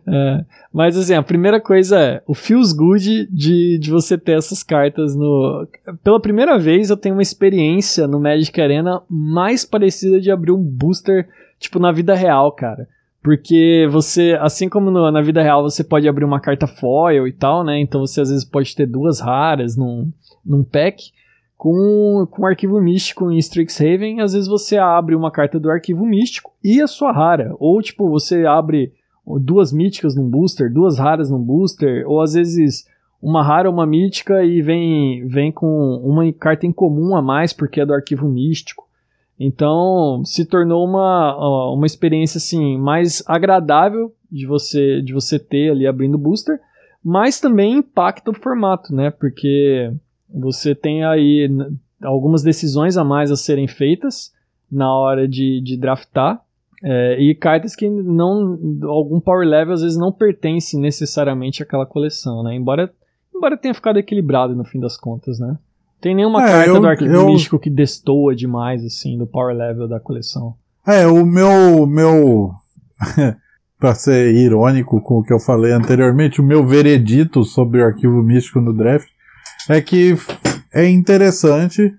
[0.07, 4.63] É, mas assim, a primeira coisa é o feels good de, de você ter essas
[4.63, 5.67] cartas no.
[6.03, 10.63] Pela primeira vez eu tenho uma experiência no Magic Arena mais parecida de abrir um
[10.63, 11.27] booster,
[11.59, 12.87] tipo, na vida real, cara.
[13.21, 17.33] Porque você, assim como no, na vida real, você pode abrir uma carta foil e
[17.33, 17.79] tal, né?
[17.79, 20.11] Então você às vezes pode ter duas raras num,
[20.45, 21.11] num pack.
[21.57, 26.53] Com, com arquivo místico em Strixhaven, às vezes você abre uma carta do arquivo místico
[26.63, 27.53] e a sua rara.
[27.59, 28.93] Ou tipo, você abre
[29.37, 32.85] duas míticas num booster, duas raras num booster, ou às vezes
[33.21, 35.67] uma rara, uma mítica e vem, vem com
[36.03, 38.87] uma carta em comum a mais porque é do arquivo místico.
[39.39, 45.87] Então se tornou uma, uma experiência assim mais agradável de você de você ter ali
[45.87, 46.59] abrindo booster,
[47.03, 49.11] mas também impacta o formato, né?
[49.11, 49.93] Porque
[50.33, 51.49] você tem aí
[52.03, 54.31] algumas decisões a mais a serem feitas
[54.71, 56.41] na hora de, de draftar
[56.83, 58.57] é, e cartas que não.
[58.83, 62.55] algum power level às vezes não pertence necessariamente àquela coleção, né?
[62.55, 62.91] Embora,
[63.35, 65.57] embora tenha ficado equilibrado no fim das contas, né?
[65.99, 67.25] Tem nenhuma é, carta eu, do arquivo eu...
[67.25, 70.55] místico que destoa demais, assim, do power level da coleção.
[70.87, 71.85] É, o meu.
[71.85, 72.51] meu
[73.77, 78.21] para ser irônico com o que eu falei anteriormente, o meu veredito sobre o arquivo
[78.21, 79.07] místico no draft
[79.69, 80.17] é que
[80.73, 81.93] é interessante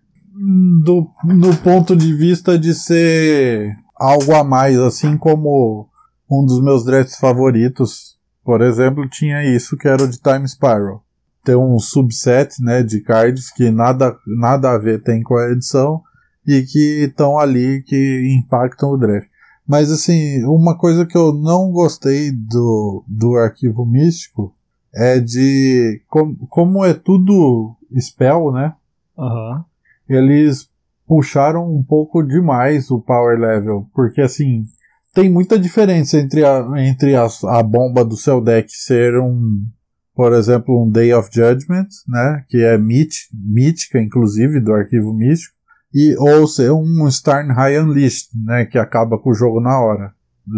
[0.85, 5.89] do, no ponto de vista de ser algo a mais, assim como
[6.31, 11.05] um dos meus drafts favoritos, por exemplo, tinha isso que era o de Time Spiral.
[11.45, 16.03] Tem um subset, né, de cards que nada, nada a ver tem com a edição
[16.47, 19.29] e que estão ali que impactam o draft.
[19.67, 24.55] Mas assim, uma coisa que eu não gostei do, do arquivo místico
[24.95, 28.75] é de com, como é tudo spell, né?
[29.17, 29.65] Uhum.
[30.09, 30.69] Eles
[31.07, 34.65] puxaram um pouco demais o power level, porque assim,
[35.15, 39.65] tem muita diferença entre a, entre a, a bomba do seu deck ser um,
[40.15, 45.55] por exemplo, um Day of Judgment, né, que é mit, mítica, inclusive, do arquivo místico,
[45.93, 50.13] e, ou ser um Starnhigh Unleashed, né, que acaba com o jogo na hora,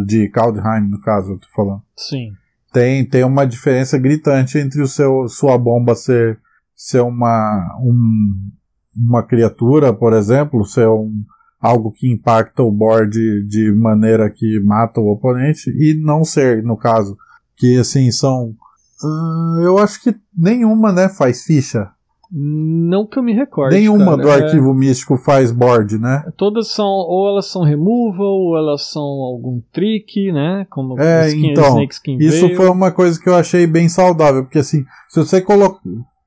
[0.06, 1.82] de Kaldheim, no caso, eu tô falando.
[1.96, 2.32] Sim.
[2.72, 6.38] Tem, tem uma diferença gritante entre o seu, sua bomba ser,
[6.74, 8.50] ser uma, um,
[8.96, 11.12] uma criatura, por exemplo, ser um,
[11.60, 16.76] algo que impacta o board de maneira que mata o oponente, e não ser, no
[16.76, 17.16] caso,
[17.56, 18.54] que assim são.
[19.02, 21.90] Uh, eu acho que nenhuma, né, faz ficha.
[22.34, 23.76] Não que eu me recorde.
[23.76, 24.22] Nenhuma cara.
[24.22, 24.74] do arquivo é...
[24.74, 26.24] místico faz board, né?
[26.36, 30.66] Todas são, ou elas são removal, ou elas são algum trick, né?
[30.70, 31.78] Como é, então,
[32.18, 35.80] isso foi uma coisa que eu achei bem saudável, porque assim, se você coloca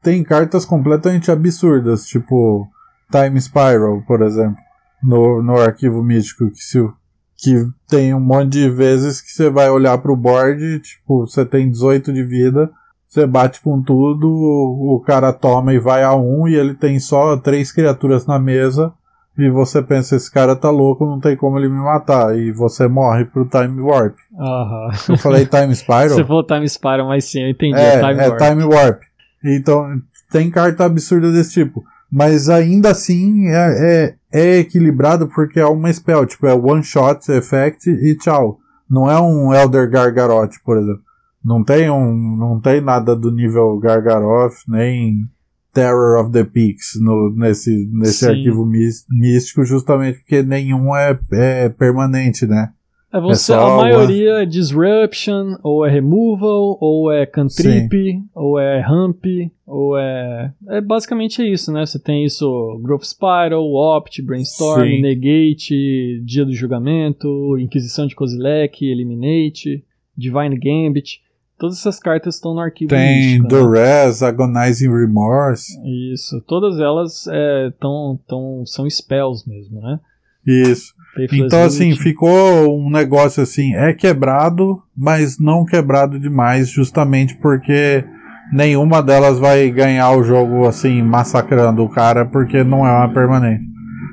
[0.06, 2.68] tem cartas completamente absurdas, tipo
[3.12, 4.58] Time Spiral, por exemplo,
[5.02, 6.78] no, no arquivo mítico, que, se,
[7.36, 11.72] que tem um monte de vezes que você vai olhar pro board, tipo, você tem
[11.72, 12.72] 18 de vida,
[13.16, 17.38] você bate com tudo, o, cara toma e vai a um, e ele tem só
[17.38, 18.94] três criaturas na mesa,
[19.38, 22.38] e você pensa, esse cara tá louco, não tem como ele me matar.
[22.38, 24.16] E você morre pro Time Warp.
[24.32, 24.90] Uhum.
[25.10, 26.10] Eu falei Time Spiral?
[26.10, 27.78] Você falou Time Spiral, mas sim, eu entendi.
[27.78, 28.42] É, é Time é Warp.
[28.42, 29.02] Time Warp.
[29.44, 30.02] Então,
[30.32, 31.84] tem carta absurda desse tipo.
[32.10, 37.30] Mas ainda assim é, é, é equilibrado porque é uma spell, tipo, é one shot
[37.30, 38.60] effect e tchau.
[38.90, 41.05] Não é um Elder Gargaroth, por exemplo.
[41.46, 45.28] Não tem um, não tem nada do nível Gargaroth, nem
[45.72, 48.30] Terror of the Peaks no, nesse, nesse Sim.
[48.30, 52.72] arquivo místico, justamente porque nenhum é, é permanente, né?
[53.14, 58.82] É você, É a maioria é Disruption, ou é Removal, ou é Cantrip, ou é
[58.82, 59.24] Ramp,
[59.66, 60.52] ou é.
[60.68, 61.86] É basicamente isso, né?
[61.86, 65.02] Você tem isso: Growth Spiral, Opt, Brainstorm, Sim.
[65.02, 69.86] Negate, Dia do Julgamento, Inquisição de Kozilek, Eliminate,
[70.18, 71.24] Divine Gambit.
[71.58, 73.50] Todas essas cartas estão no arquivo Tem místico, né?
[73.50, 75.74] Duress, Agonizing Remorse.
[76.14, 80.00] Isso, todas elas é, tão, tão, são spells mesmo, né?
[80.46, 80.94] Isso.
[81.32, 82.04] Então, assim, Lute.
[82.04, 88.04] ficou um negócio assim, é quebrado, mas não quebrado demais, justamente porque
[88.52, 93.64] nenhuma delas vai ganhar o jogo, assim, massacrando o cara, porque não é uma permanente.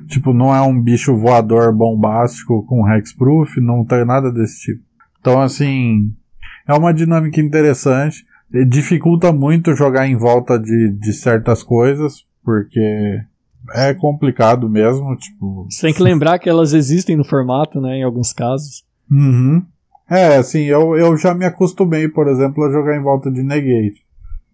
[0.07, 4.83] Tipo, não é um bicho voador bombástico com hexproof, não tem nada desse tipo.
[5.21, 6.13] Então, assim,
[6.67, 8.25] é uma dinâmica interessante.
[8.69, 13.21] dificulta muito jogar em volta de, de certas coisas, porque
[13.75, 15.67] é complicado mesmo, tipo...
[15.71, 18.85] Você tem que lembrar que elas existem no formato, né, em alguns casos.
[19.11, 19.65] Uhum.
[20.11, 24.03] É, assim, eu, eu já me acostumei, por exemplo, a jogar em volta de negate.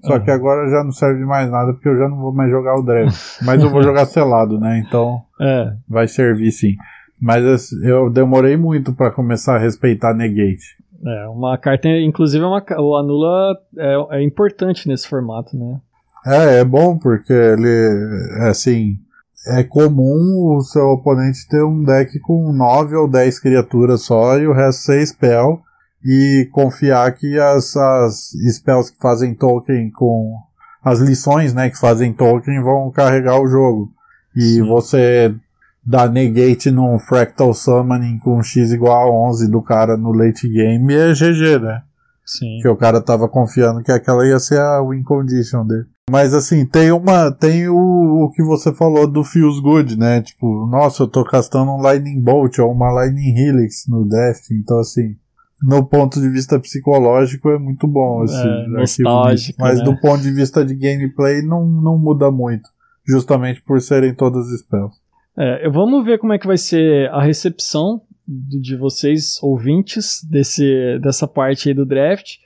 [0.05, 0.21] Só uhum.
[0.21, 2.79] que agora já não serve de mais nada, porque eu já não vou mais jogar
[2.79, 3.17] o draft.
[3.43, 4.85] Mas eu vou jogar selado, né?
[4.87, 5.73] Então é.
[5.89, 6.77] vai servir sim.
[7.21, 10.77] Mas assim, eu demorei muito para começar a respeitar negate.
[11.05, 15.81] É, uma carta, inclusive, é uma, o anula é, é importante nesse formato, né?
[16.27, 17.69] É, é bom porque ele,
[18.41, 18.97] é assim,
[19.47, 24.47] é comum o seu oponente ter um deck com 9 ou 10 criaturas só e
[24.47, 25.63] o resto 6 spell
[26.05, 30.35] e confiar que as, as spells que fazem token com
[30.85, 33.91] as lições, né, que fazem token vão carregar o jogo.
[34.37, 34.67] E Sim.
[34.67, 35.35] você
[35.89, 40.93] dá negate num Fractal Summoning com x igual a 11 do cara no late game
[40.93, 41.83] é GG, né?
[42.27, 42.59] Sim.
[42.61, 45.87] Que o cara tava confiando que aquela ia ser a win condition dele.
[46.11, 47.33] Mas assim, tem uma.
[47.33, 50.21] Tem o, o que você falou do Feels Good, né?
[50.21, 54.51] Tipo, nossa, eu tô castando um Lightning Bolt ou uma Lightning Helix no draft.
[54.51, 55.17] Então, assim,
[55.63, 59.85] no ponto de vista psicológico é muito bom esse é, nostálgico, Mas né?
[59.87, 62.69] do ponto de vista de gameplay não, não muda muito.
[63.07, 64.95] Justamente por serem todas spells.
[65.41, 71.29] É, vamos ver como é que vai ser a recepção de vocês, ouvintes, desse, dessa
[71.29, 72.39] parte aí do draft.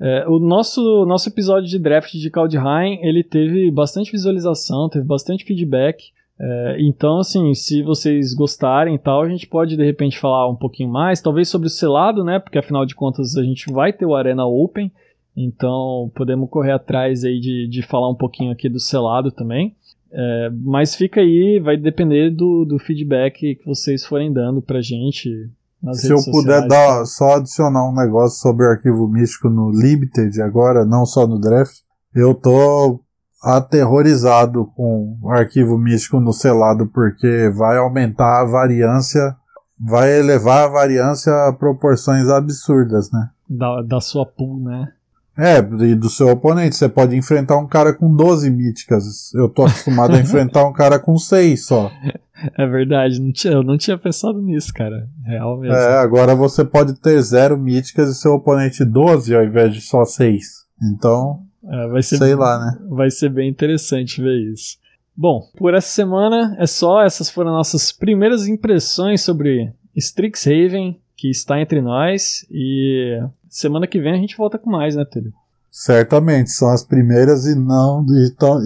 [0.00, 5.44] É, o nosso, nosso episódio de draft de Kaldheim, ele teve bastante visualização, teve bastante
[5.44, 6.10] feedback.
[6.40, 10.56] É, então, assim, se vocês gostarem e tal, a gente pode de repente falar um
[10.56, 12.40] pouquinho mais, talvez sobre o selado, né?
[12.40, 14.90] Porque afinal de contas a gente vai ter o Arena Open,
[15.36, 19.76] então podemos correr atrás aí de, de falar um pouquinho aqui do selado também.
[20.12, 25.48] É, mas fica aí, vai depender do, do feedback que vocês forem dando pra gente.
[25.94, 30.84] Se eu puder dar, só adicionar um negócio sobre o arquivo místico no Limited agora,
[30.84, 31.78] não só no draft,
[32.14, 33.00] eu tô
[33.42, 39.34] aterrorizado com o arquivo místico no selado, porque vai aumentar a variância,
[39.78, 43.30] vai elevar a variância a proporções absurdas, né?
[43.48, 44.92] Da, da sua pool, né?
[45.38, 46.76] É, e do seu oponente.
[46.76, 49.32] Você pode enfrentar um cara com 12 míticas.
[49.34, 51.90] Eu tô acostumado a enfrentar um cara com 6 só.
[52.56, 55.06] É verdade, não tinha, eu não tinha pensado nisso, cara.
[55.24, 55.76] Real mesmo.
[55.76, 60.04] É, agora você pode ter 0 míticas e seu oponente 12 ao invés de só
[60.04, 60.42] 6.
[60.82, 61.42] Então.
[61.62, 62.78] É, vai ser, Sei lá, né?
[62.88, 64.78] Vai ser bem interessante ver isso.
[65.14, 67.02] Bom, por essa semana é só.
[67.02, 72.46] Essas foram nossas primeiras impressões sobre Strixhaven, que está entre nós.
[72.50, 73.20] E
[73.50, 75.32] semana que vem a gente volta com mais, né, Túlio?
[75.70, 78.04] Certamente, são as primeiras e não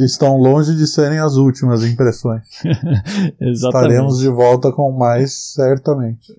[0.02, 2.44] estão longe de serem as últimas impressões.
[3.39, 3.55] Exatamente.
[3.55, 6.35] Estaremos de volta com mais, certamente.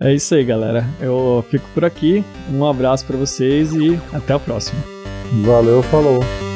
[0.00, 0.84] É isso aí, galera.
[1.00, 2.24] Eu fico por aqui.
[2.52, 4.80] Um abraço para vocês e até a próxima.
[5.44, 6.49] Valeu, falou.